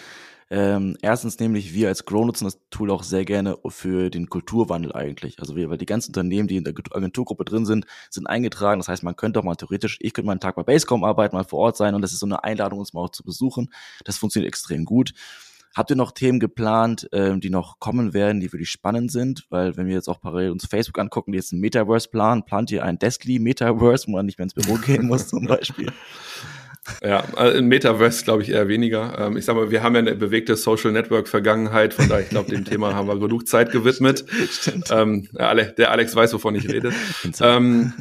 Ähm, 0.50 0.98
erstens 1.00 1.38
nämlich, 1.38 1.72
wir 1.72 1.88
als 1.88 2.04
Grow 2.04 2.26
nutzen 2.26 2.44
das 2.44 2.60
Tool 2.68 2.90
auch 2.90 3.02
sehr 3.02 3.24
gerne 3.24 3.56
für 3.68 4.10
den 4.10 4.28
Kulturwandel 4.28 4.92
eigentlich. 4.92 5.38
Also 5.40 5.56
wir, 5.56 5.70
weil 5.70 5.78
die 5.78 5.86
ganzen 5.86 6.10
Unternehmen, 6.10 6.46
die 6.46 6.58
in 6.58 6.64
der 6.64 6.74
Agenturgruppe 6.90 7.46
drin 7.46 7.64
sind, 7.64 7.86
sind 8.10 8.26
eingetragen. 8.26 8.78
Das 8.78 8.88
heißt, 8.88 9.04
man 9.04 9.16
könnte 9.16 9.40
auch 9.40 9.44
mal 9.44 9.54
theoretisch, 9.54 9.96
ich 10.02 10.12
könnte 10.12 10.26
mal 10.26 10.32
einen 10.32 10.40
Tag 10.40 10.56
bei 10.56 10.64
Basecom 10.64 11.02
arbeiten, 11.02 11.36
mal 11.36 11.44
vor 11.44 11.60
Ort 11.60 11.78
sein 11.78 11.94
und 11.94 12.02
das 12.02 12.12
ist 12.12 12.18
so 12.18 12.26
eine 12.26 12.44
Einladung, 12.44 12.78
uns 12.78 12.92
mal 12.92 13.00
auch 13.00 13.10
zu 13.10 13.24
besuchen. 13.24 13.72
Das 14.04 14.18
funktioniert 14.18 14.48
extrem 14.48 14.84
gut. 14.84 15.14
Habt 15.74 15.90
ihr 15.90 15.96
noch 15.96 16.12
Themen 16.12 16.38
geplant, 16.38 17.08
ähm, 17.12 17.40
die 17.40 17.50
noch 17.50 17.80
kommen 17.80 18.14
werden, 18.14 18.40
die 18.40 18.48
für 18.48 18.58
dich 18.58 18.70
spannend 18.70 19.10
sind? 19.10 19.44
Weil 19.50 19.76
wenn 19.76 19.86
wir 19.86 19.94
jetzt 19.94 20.08
auch 20.08 20.20
parallel 20.20 20.50
uns 20.50 20.66
Facebook 20.66 20.98
angucken, 20.98 21.32
die 21.32 21.38
jetzt 21.38 21.52
ein 21.52 21.60
Metaverse 21.60 22.08
planen, 22.08 22.44
plant 22.44 22.70
ihr 22.70 22.84
ein 22.84 22.98
Deskly 22.98 23.38
Metaverse, 23.38 24.06
wo 24.06 24.12
man 24.12 24.26
nicht 24.26 24.38
mehr 24.38 24.44
ins 24.44 24.54
Büro 24.54 24.76
gehen 24.76 25.06
muss 25.06 25.28
zum 25.28 25.46
Beispiel? 25.46 25.92
Ja, 27.02 27.24
also 27.36 27.56
in 27.56 27.66
Metaverse 27.66 28.24
glaube 28.24 28.42
ich 28.42 28.50
eher 28.50 28.68
weniger. 28.68 29.18
Ähm, 29.18 29.38
ich 29.38 29.46
sage 29.46 29.58
mal, 29.58 29.70
wir 29.70 29.82
haben 29.82 29.94
ja 29.94 30.00
eine 30.00 30.14
bewegte 30.16 30.54
Social 30.54 30.92
Network 30.92 31.28
Vergangenheit, 31.28 31.94
von 31.94 32.10
daher 32.10 32.24
ich 32.24 32.28
glaube, 32.28 32.50
dem 32.50 32.66
Thema 32.66 32.94
haben 32.94 33.08
wir 33.08 33.18
genug 33.18 33.48
Zeit 33.48 33.72
gewidmet. 33.72 34.26
Stimmt. 34.50 34.90
Ähm, 34.90 35.26
der 35.32 35.90
Alex 35.90 36.14
weiß, 36.14 36.34
wovon 36.34 36.54
ich 36.54 36.68
rede. 36.68 36.92
ähm, 37.40 37.94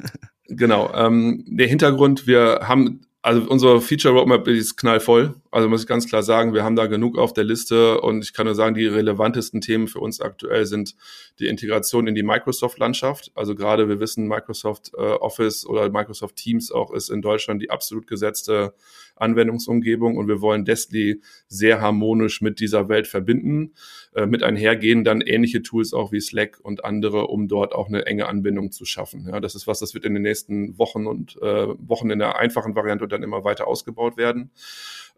genau. 0.48 0.94
Ähm, 0.94 1.46
der 1.48 1.68
Hintergrund, 1.68 2.28
wir 2.28 2.62
haben 2.64 3.00
also 3.22 3.50
unsere 3.50 3.80
Feature 3.82 4.14
Roadmap 4.14 4.48
ist 4.50 4.76
knallvoll. 4.76 5.34
Also 5.54 5.70
muss 5.70 5.82
ich 5.82 5.88
ganz 5.88 6.08
klar 6.08 6.24
sagen, 6.24 6.56
wir 6.56 6.64
haben 6.64 6.76
da 6.76 6.88
genug 6.88 7.16
auf 7.16 7.32
der 7.32 7.44
Liste 7.44 8.02
und 8.02 8.24
ich 8.24 8.34
kann 8.34 8.48
nur 8.48 8.56
sagen, 8.56 8.74
die 8.74 8.88
relevantesten 8.88 9.62
Themen 9.62 9.88
für 9.88 10.00
uns 10.00 10.20
aktuell 10.20 10.66
sind 10.66 10.96
die 11.38 11.46
Integration 11.46 12.08
in 12.08 12.16
die 12.16 12.24
Microsoft-Landschaft. 12.24 13.32
Also 13.36 13.54
gerade 13.54 13.88
wir 13.88 14.00
wissen, 14.00 14.28
Microsoft 14.28 14.94
äh, 14.98 15.02
Office 15.02 15.64
oder 15.68 15.92
Microsoft 15.92 16.38
Teams 16.38 16.72
auch 16.72 16.92
ist 16.92 17.10
in 17.10 17.22
Deutschland 17.22 17.62
die 17.62 17.70
absolut 17.70 18.08
gesetzte 18.08 18.74
Anwendungsumgebung 19.16 20.18
und 20.18 20.28
wir 20.28 20.42
wollen 20.42 20.66
Destly 20.66 21.22
sehr 21.48 21.82
harmonisch 21.82 22.42
mit 22.42 22.60
dieser 22.60 22.90
Welt 22.90 23.06
verbinden. 23.06 23.74
Äh, 24.16 24.26
mit 24.26 24.44
einhergehen 24.44 25.04
dann 25.04 25.22
ähnliche 25.22 25.62
Tools 25.62 25.94
auch 25.94 26.12
wie 26.12 26.20
Slack 26.20 26.60
und 26.62 26.84
andere, 26.84 27.28
um 27.28 27.48
dort 27.48 27.74
auch 27.74 27.88
eine 27.88 28.06
enge 28.06 28.28
Anbindung 28.28 28.72
zu 28.72 28.86
schaffen. 28.86 29.28
Ja, 29.28 29.40
das 29.40 29.56
ist 29.56 29.68
was, 29.68 29.80
das 29.80 29.94
wird 29.94 30.06
in 30.06 30.14
den 30.14 30.24
nächsten 30.24 30.78
Wochen 30.78 31.08
und 31.08 31.36
äh, 31.42 31.68
Wochen 31.78 32.10
in 32.10 32.20
der 32.20 32.38
einfachen 32.38 32.76
Variante 32.76 33.08
dann 33.08 33.24
immer 33.24 33.44
weiter 33.44 33.68
ausgebaut 33.68 34.18
werden. 34.18 34.52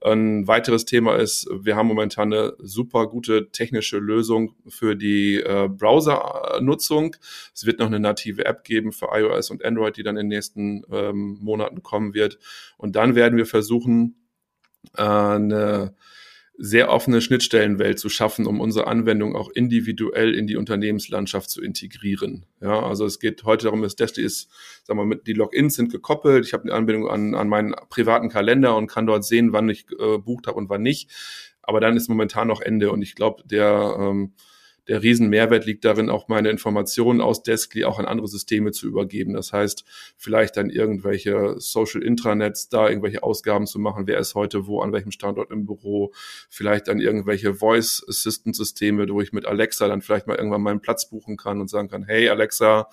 Ein 0.02 0.48
weiteres 0.48 0.86
Thema 0.86 1.16
ist, 1.16 1.48
wir 1.52 1.76
haben 1.76 1.88
momentan 1.88 2.32
eine 2.32 2.54
super 2.60 3.08
gute 3.08 3.50
technische 3.52 3.98
Lösung 3.98 4.54
für 4.68 4.96
die 4.96 5.38
äh, 5.38 5.68
Browser-Nutzung. 5.68 7.16
Es 7.54 7.66
wird 7.66 7.80
noch 7.80 7.88
eine 7.88 8.00
native 8.00 8.46
App 8.46 8.64
geben 8.64 8.92
für 8.92 9.10
iOS 9.12 9.50
und 9.50 9.66
Android, 9.66 9.98
die 9.98 10.04
dann 10.04 10.18
in 10.18 10.30
den 10.30 10.38
nächsten 10.38 10.84
ähm, 10.92 11.40
Monaten 11.42 11.82
kommen 11.82 12.14
wird. 12.14 12.38
Und 12.78 12.96
dann 12.96 13.16
werden 13.16 13.38
wir 13.38 13.46
versuchen, 13.48 14.16
äh, 14.96 15.02
eine 15.02 15.96
sehr 16.58 16.90
offene 16.90 17.22
Schnittstellenwelt 17.22 18.00
zu 18.00 18.10
schaffen, 18.10 18.46
um 18.48 18.60
unsere 18.60 18.88
Anwendung 18.88 19.36
auch 19.36 19.50
individuell 19.50 20.34
in 20.34 20.48
die 20.48 20.56
Unternehmenslandschaft 20.56 21.50
zu 21.50 21.62
integrieren. 21.62 22.46
Ja, 22.62 22.82
also 22.82 23.06
es 23.06 23.20
geht 23.20 23.44
heute 23.44 23.66
darum, 23.66 23.82
dass 23.82 23.96
Dashly 23.96 24.24
ist, 24.24 24.50
sagen 24.84 25.00
wir, 25.00 25.06
mit 25.06 25.28
die 25.28 25.34
Logins 25.34 25.76
sind 25.76 25.92
gekoppelt. 25.92 26.46
Ich 26.46 26.54
habe 26.54 26.64
eine 26.64 26.74
Anbindung 26.74 27.10
an, 27.10 27.36
an 27.36 27.50
meinen 27.50 27.76
privaten 27.90 28.30
Kalender 28.30 28.76
und 28.78 28.88
kann 28.88 29.06
dort 29.06 29.26
sehen, 29.26 29.52
wann 29.54 29.70
ich 29.70 29.86
äh, 30.00 30.18
bucht 30.18 30.48
habe 30.48 30.58
und 30.58 30.70
wann 30.70 30.82
nicht. 30.82 31.12
Aber 31.62 31.80
dann 31.80 31.98
ist 31.98 32.10
momentan 32.10 32.48
noch 32.48 32.62
Ende 32.62 32.92
und 32.92 33.02
ich 33.02 33.16
glaube, 33.16 33.44
der 33.46 33.98
ähm, 34.00 34.34
der 34.88 35.02
Riesenmehrwert 35.02 35.66
liegt 35.66 35.86
darin, 35.86 36.10
auch 36.10 36.28
meine 36.28 36.50
Informationen 36.50 37.22
aus 37.22 37.44
Deskly 37.44 37.86
auch 37.86 38.00
an 38.00 38.06
andere 38.06 38.28
Systeme 38.28 38.72
zu 38.72 38.88
übergeben. 38.88 39.34
Das 39.34 39.52
heißt, 39.52 39.84
vielleicht 40.18 40.58
dann 40.58 40.70
irgendwelche 40.70 41.56
Social 41.60 42.04
Intranets, 42.04 42.70
da 42.70 42.88
irgendwelche 42.88 43.24
Ausgaben 43.24 43.66
zu 43.66 43.80
machen, 43.80 44.08
wer 44.08 44.20
ist 44.20 44.36
heute 44.36 44.68
wo, 44.68 44.82
an 44.82 44.94
welchem 44.94 45.12
Standort 45.12 45.52
im 45.52 45.66
Büro, 45.66 46.14
vielleicht 46.50 46.88
dann 46.88 47.00
irgendwelche 47.00 47.56
Voice 47.56 48.06
Assistant 48.08 48.56
Systeme, 48.56 49.10
wo 49.10 49.22
ich 49.22 49.34
mit 49.34 49.46
Alexa 49.46 49.88
dann 49.88 50.02
vielleicht 50.02 50.28
mal 50.28 50.38
irgendwann 50.38 50.62
meinen 50.62 50.82
Platz 50.82 51.10
buchen 51.10 51.38
kann 51.38 51.62
und 51.62 51.70
sagen 51.70 51.90
kann, 51.90 52.04
hey 52.04 52.30
Alexa, 52.30 52.90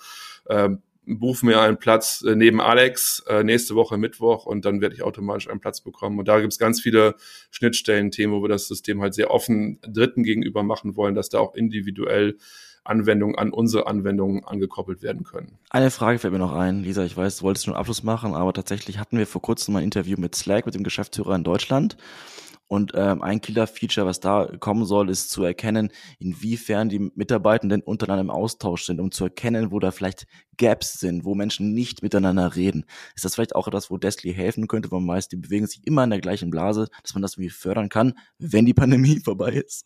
ähm, 0.49 0.81
buche 1.05 1.45
mir 1.45 1.59
einen 1.61 1.77
Platz 1.77 2.23
äh, 2.27 2.35
neben 2.35 2.61
Alex 2.61 3.23
äh, 3.27 3.43
nächste 3.43 3.75
Woche 3.75 3.97
Mittwoch 3.97 4.45
und 4.45 4.65
dann 4.65 4.81
werde 4.81 4.95
ich 4.95 5.03
automatisch 5.03 5.49
einen 5.49 5.59
Platz 5.59 5.81
bekommen. 5.81 6.19
Und 6.19 6.27
da 6.27 6.39
gibt 6.39 6.53
es 6.53 6.59
ganz 6.59 6.81
viele 6.81 7.15
Schnittstellen-Themen, 7.51 8.33
wo 8.33 8.41
wir 8.41 8.49
das 8.49 8.67
System 8.67 9.01
halt 9.01 9.13
sehr 9.13 9.31
offen 9.31 9.79
Dritten 9.81 10.23
gegenüber 10.23 10.63
machen 10.63 10.95
wollen, 10.95 11.15
dass 11.15 11.29
da 11.29 11.39
auch 11.39 11.55
individuell 11.55 12.37
Anwendungen 12.85 13.37
an 13.37 13.51
unsere 13.51 13.87
Anwendungen 13.87 14.43
angekoppelt 14.43 15.01
werden 15.01 15.23
können. 15.23 15.57
Eine 15.69 15.89
Frage 15.89 16.19
fällt 16.19 16.33
mir 16.33 16.39
noch 16.39 16.53
ein, 16.53 16.83
Lisa, 16.83 17.03
ich 17.05 17.15
weiß, 17.15 17.37
du 17.37 17.43
wolltest 17.43 17.65
schon 17.65 17.75
Abschluss 17.75 18.03
machen, 18.03 18.33
aber 18.33 18.51
tatsächlich 18.51 18.99
hatten 18.99 19.17
wir 19.17 19.25
vor 19.25 19.41
kurzem 19.41 19.73
mal 19.73 19.79
ein 19.79 19.85
Interview 19.85 20.17
mit 20.19 20.35
Slack, 20.35 20.65
mit 20.65 20.75
dem 20.75 20.83
Geschäftsführer 20.83 21.35
in 21.35 21.43
Deutschland 21.43 21.95
und 22.67 22.93
ähm, 22.95 23.21
ein 23.21 23.41
Killer-Feature, 23.41 24.07
was 24.07 24.19
da 24.19 24.49
kommen 24.59 24.85
soll, 24.85 25.09
ist 25.09 25.29
zu 25.29 25.43
erkennen, 25.43 25.91
inwiefern 26.19 26.89
die 26.89 27.11
Mitarbeitenden 27.13 27.81
untereinander 27.81 28.21
im 28.21 28.29
Austausch 28.29 28.85
sind, 28.85 28.99
um 28.99 29.11
zu 29.11 29.25
erkennen, 29.25 29.71
wo 29.71 29.79
da 29.79 29.91
vielleicht 29.91 30.25
Gaps 30.57 30.99
sind, 30.99 31.25
wo 31.25 31.35
Menschen 31.35 31.73
nicht 31.73 32.01
miteinander 32.03 32.55
reden. 32.55 32.85
Ist 33.15 33.25
das 33.25 33.35
vielleicht 33.35 33.55
auch 33.55 33.67
etwas, 33.67 33.91
wo 33.91 33.97
Destly 33.97 34.33
helfen 34.33 34.67
könnte, 34.67 34.91
weil 34.91 35.01
meist 35.01 35.31
die 35.31 35.37
bewegen 35.37 35.67
sich 35.67 35.85
immer 35.85 36.03
in 36.03 36.09
der 36.09 36.21
gleichen 36.21 36.51
Blase, 36.51 36.87
dass 37.01 37.13
man 37.13 37.21
das 37.21 37.33
irgendwie 37.33 37.49
fördern 37.49 37.89
kann, 37.89 38.13
wenn 38.39 38.65
die 38.65 38.73
Pandemie 38.73 39.19
vorbei 39.23 39.51
ist? 39.51 39.85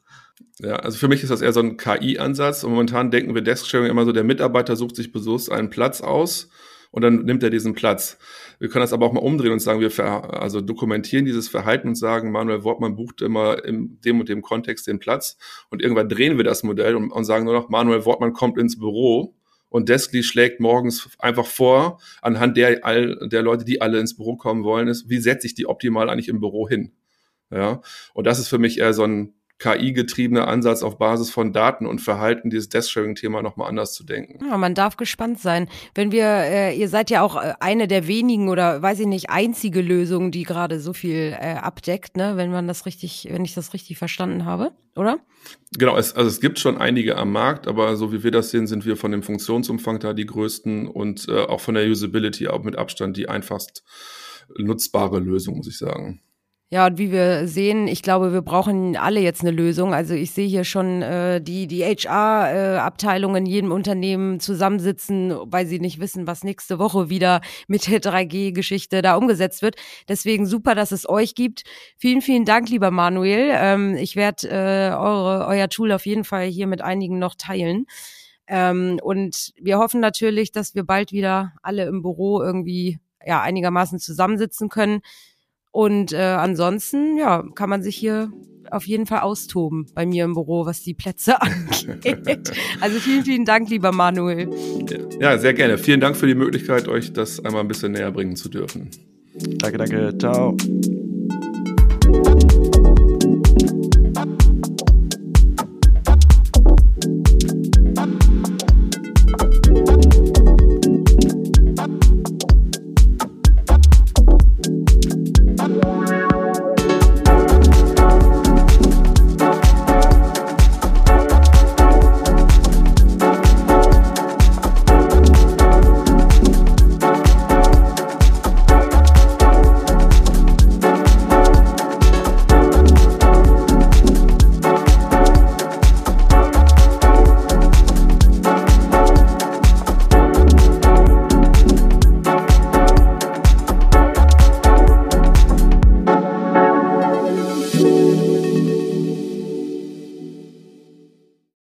Ja, 0.59 0.75
also 0.77 0.97
für 0.97 1.07
mich 1.07 1.23
ist 1.23 1.29
das 1.29 1.41
eher 1.41 1.53
so 1.53 1.61
ein 1.61 1.77
KI-Ansatz. 1.77 2.63
Und 2.63 2.71
momentan 2.71 3.11
denken 3.11 3.33
wir 3.33 3.41
Desk-Sharing 3.41 3.89
immer 3.89 4.05
so, 4.05 4.11
der 4.11 4.23
Mitarbeiter 4.23 4.75
sucht 4.75 4.95
sich 4.95 5.11
bewusst 5.11 5.51
einen 5.51 5.69
Platz 5.69 6.01
aus 6.01 6.49
und 6.91 7.01
dann 7.01 7.25
nimmt 7.25 7.43
er 7.43 7.49
diesen 7.49 7.73
Platz. 7.73 8.17
Wir 8.59 8.69
können 8.69 8.83
das 8.83 8.93
aber 8.93 9.05
auch 9.05 9.13
mal 9.13 9.19
umdrehen 9.19 9.51
und 9.51 9.59
sagen, 9.59 9.79
wir 9.79 9.91
ver 9.91 10.41
also 10.41 10.61
dokumentieren 10.61 11.25
dieses 11.25 11.47
Verhalten 11.47 11.89
und 11.89 11.95
sagen, 11.95 12.31
Manuel 12.31 12.63
Wortmann 12.63 12.95
bucht 12.95 13.21
immer 13.21 13.63
in 13.65 13.99
dem 14.01 14.19
und 14.19 14.29
dem 14.29 14.41
Kontext 14.41 14.87
den 14.87 14.99
Platz 14.99 15.37
und 15.69 15.81
irgendwann 15.81 16.09
drehen 16.09 16.37
wir 16.37 16.43
das 16.43 16.63
Modell 16.63 16.95
und, 16.95 17.11
und 17.11 17.25
sagen 17.25 17.45
nur 17.45 17.53
noch, 17.53 17.69
Manuel 17.69 18.05
Wortmann 18.05 18.33
kommt 18.33 18.57
ins 18.57 18.77
Büro 18.77 19.35
und 19.69 19.89
Deskly 19.89 20.23
schlägt 20.23 20.59
morgens 20.59 21.09
einfach 21.19 21.45
vor, 21.45 21.99
anhand 22.21 22.57
der, 22.57 22.85
all, 22.85 23.27
der 23.29 23.41
Leute, 23.41 23.65
die 23.65 23.81
alle 23.81 23.99
ins 23.99 24.15
Büro 24.15 24.37
kommen 24.37 24.63
wollen, 24.63 24.87
ist, 24.87 25.09
wie 25.09 25.19
setze 25.19 25.47
ich 25.47 25.55
die 25.55 25.65
optimal 25.65 26.09
eigentlich 26.09 26.29
im 26.29 26.39
Büro 26.39 26.67
hin? 26.67 26.93
Ja, 27.49 27.81
und 28.13 28.27
das 28.27 28.39
ist 28.39 28.49
für 28.49 28.59
mich 28.59 28.79
eher 28.79 28.93
so 28.93 29.03
ein 29.03 29.33
KI-getriebener 29.59 30.47
Ansatz 30.47 30.83
auf 30.83 30.99
Basis 30.99 31.31
von 31.31 31.51
Daten 31.51 31.87
und 31.87 31.99
Verhalten 31.99 32.49
dieses 32.49 32.69
Desk-Sharing-Thema 32.69 33.41
nochmal 33.41 33.69
anders 33.69 33.93
zu 33.93 34.03
denken. 34.03 34.45
Ja, 34.45 34.57
man 34.57 34.75
darf 34.75 34.97
gespannt 34.97 35.39
sein. 35.39 35.67
Wenn 35.95 36.11
wir, 36.11 36.25
äh, 36.25 36.77
ihr 36.77 36.89
seid 36.89 37.09
ja 37.09 37.23
auch 37.23 37.35
äh, 37.35 37.53
eine 37.59 37.87
der 37.87 38.07
wenigen 38.07 38.49
oder 38.49 38.81
weiß 38.81 38.99
ich 38.99 39.07
nicht, 39.07 39.29
einzige 39.31 39.81
Lösung, 39.81 40.29
die 40.31 40.43
gerade 40.43 40.79
so 40.79 40.93
viel 40.93 41.35
äh, 41.39 41.55
abdeckt, 41.55 42.17
ne? 42.17 42.37
wenn 42.37 42.51
man 42.51 42.67
das 42.67 42.85
richtig, 42.85 43.27
wenn 43.31 43.45
ich 43.45 43.55
das 43.55 43.73
richtig 43.73 43.97
verstanden 43.97 44.45
habe, 44.45 44.73
oder? 44.95 45.19
Genau, 45.77 45.97
es, 45.97 46.13
also 46.13 46.29
es 46.29 46.39
gibt 46.39 46.59
schon 46.59 46.77
einige 46.77 47.17
am 47.17 47.31
Markt, 47.31 47.67
aber 47.67 47.95
so 47.95 48.11
wie 48.11 48.23
wir 48.23 48.31
das 48.31 48.51
sehen, 48.51 48.67
sind 48.67 48.85
wir 48.85 48.95
von 48.95 49.11
dem 49.11 49.23
Funktionsumfang 49.23 49.99
da 49.99 50.13
die 50.13 50.25
größten 50.25 50.87
und 50.87 51.27
äh, 51.29 51.41
auch 51.41 51.61
von 51.61 51.73
der 51.73 51.87
Usability 51.87 52.47
auch 52.47 52.63
mit 52.63 52.75
Abstand 52.75 53.17
die 53.17 53.27
einfachst 53.27 53.83
nutzbare 54.55 55.19
Lösung, 55.19 55.57
muss 55.57 55.67
ich 55.67 55.77
sagen. 55.77 56.21
Ja, 56.69 56.85
und 56.85 56.97
wie 56.97 57.13
wir 57.13 57.47
sehen, 57.47 57.87
ich 57.87 58.01
glaube, 58.01 58.33
wir 58.33 58.41
brauchen 58.41 58.97
alle 58.97 59.21
jetzt 59.21 59.39
eine 59.39 59.51
Lösung. 59.51 59.93
Also 59.93 60.13
ich 60.13 60.31
sehe 60.31 60.49
hier 60.49 60.65
schon 60.65 61.01
äh, 61.01 61.39
die, 61.39 61.65
die 61.65 61.81
HR-Abteilungen 61.81 63.35
äh, 63.35 63.39
in 63.39 63.45
jedem 63.45 63.71
Unternehmen 63.71 64.41
zusammensitzen, 64.41 65.33
weil 65.45 65.65
sie 65.65 65.79
nicht 65.79 66.01
wissen, 66.01 66.27
was 66.27 66.43
nächste 66.43 66.77
Woche 66.77 67.09
wieder 67.09 67.39
mit 67.69 67.87
der 67.87 68.01
3G-Geschichte 68.01 69.01
da 69.01 69.15
umgesetzt 69.15 69.61
wird. 69.61 69.77
Deswegen 70.09 70.45
super, 70.45 70.75
dass 70.75 70.91
es 70.91 71.07
euch 71.07 71.35
gibt. 71.35 71.63
Vielen, 71.97 72.21
vielen 72.21 72.43
Dank, 72.43 72.67
lieber 72.69 72.91
Manuel. 72.91 73.49
Ähm, 73.53 73.95
ich 73.95 74.17
werde 74.17 74.49
äh, 74.49 74.93
eure, 74.93 75.47
euer 75.47 75.69
Tool 75.69 75.93
auf 75.93 76.05
jeden 76.05 76.25
Fall 76.25 76.47
hier 76.47 76.67
mit 76.67 76.81
einigen 76.81 77.17
noch 77.17 77.35
teilen. 77.35 77.85
Ähm, 78.45 78.99
und 79.01 79.53
wir 79.61 79.77
hoffen 79.77 80.01
natürlich, 80.01 80.51
dass 80.51 80.75
wir 80.75 80.83
bald 80.83 81.13
wieder 81.13 81.53
alle 81.61 81.85
im 81.85 82.01
Büro 82.01 82.41
irgendwie 82.41 82.99
ja 83.25 83.41
einigermaßen 83.41 83.99
zusammensitzen 83.99 84.67
können. 84.67 84.99
Und 85.77 86.11
äh, 86.11 86.17
ansonsten, 86.17 87.17
ja, 87.17 87.43
kann 87.53 87.69
man 87.69 87.83
sich 87.83 87.95
hier 87.95 88.31
auf 88.71 88.87
jeden 88.87 89.05
Fall 89.05 89.19
austoben 89.19 89.85
bei 89.93 90.07
mir 90.07 90.23
im 90.23 90.33
Büro, 90.33 90.65
was 90.65 90.81
die 90.81 90.95
Plätze 90.95 91.39
angeht. 91.87 92.51
also 92.81 92.99
vielen, 92.99 93.23
vielen 93.23 93.45
Dank, 93.45 93.69
lieber 93.69 93.91
Manuel. 93.91 94.49
Ja, 95.19 95.37
sehr 95.37 95.53
gerne. 95.53 95.77
Vielen 95.77 95.99
Dank 95.99 96.17
für 96.17 96.25
die 96.25 96.33
Möglichkeit, 96.33 96.87
euch 96.87 97.13
das 97.13 97.45
einmal 97.45 97.61
ein 97.61 97.67
bisschen 97.67 97.91
näher 97.91 98.11
bringen 98.11 98.35
zu 98.35 98.49
dürfen. 98.49 98.89
Danke, 99.59 99.77
danke. 99.77 100.17
Ciao. 100.17 100.57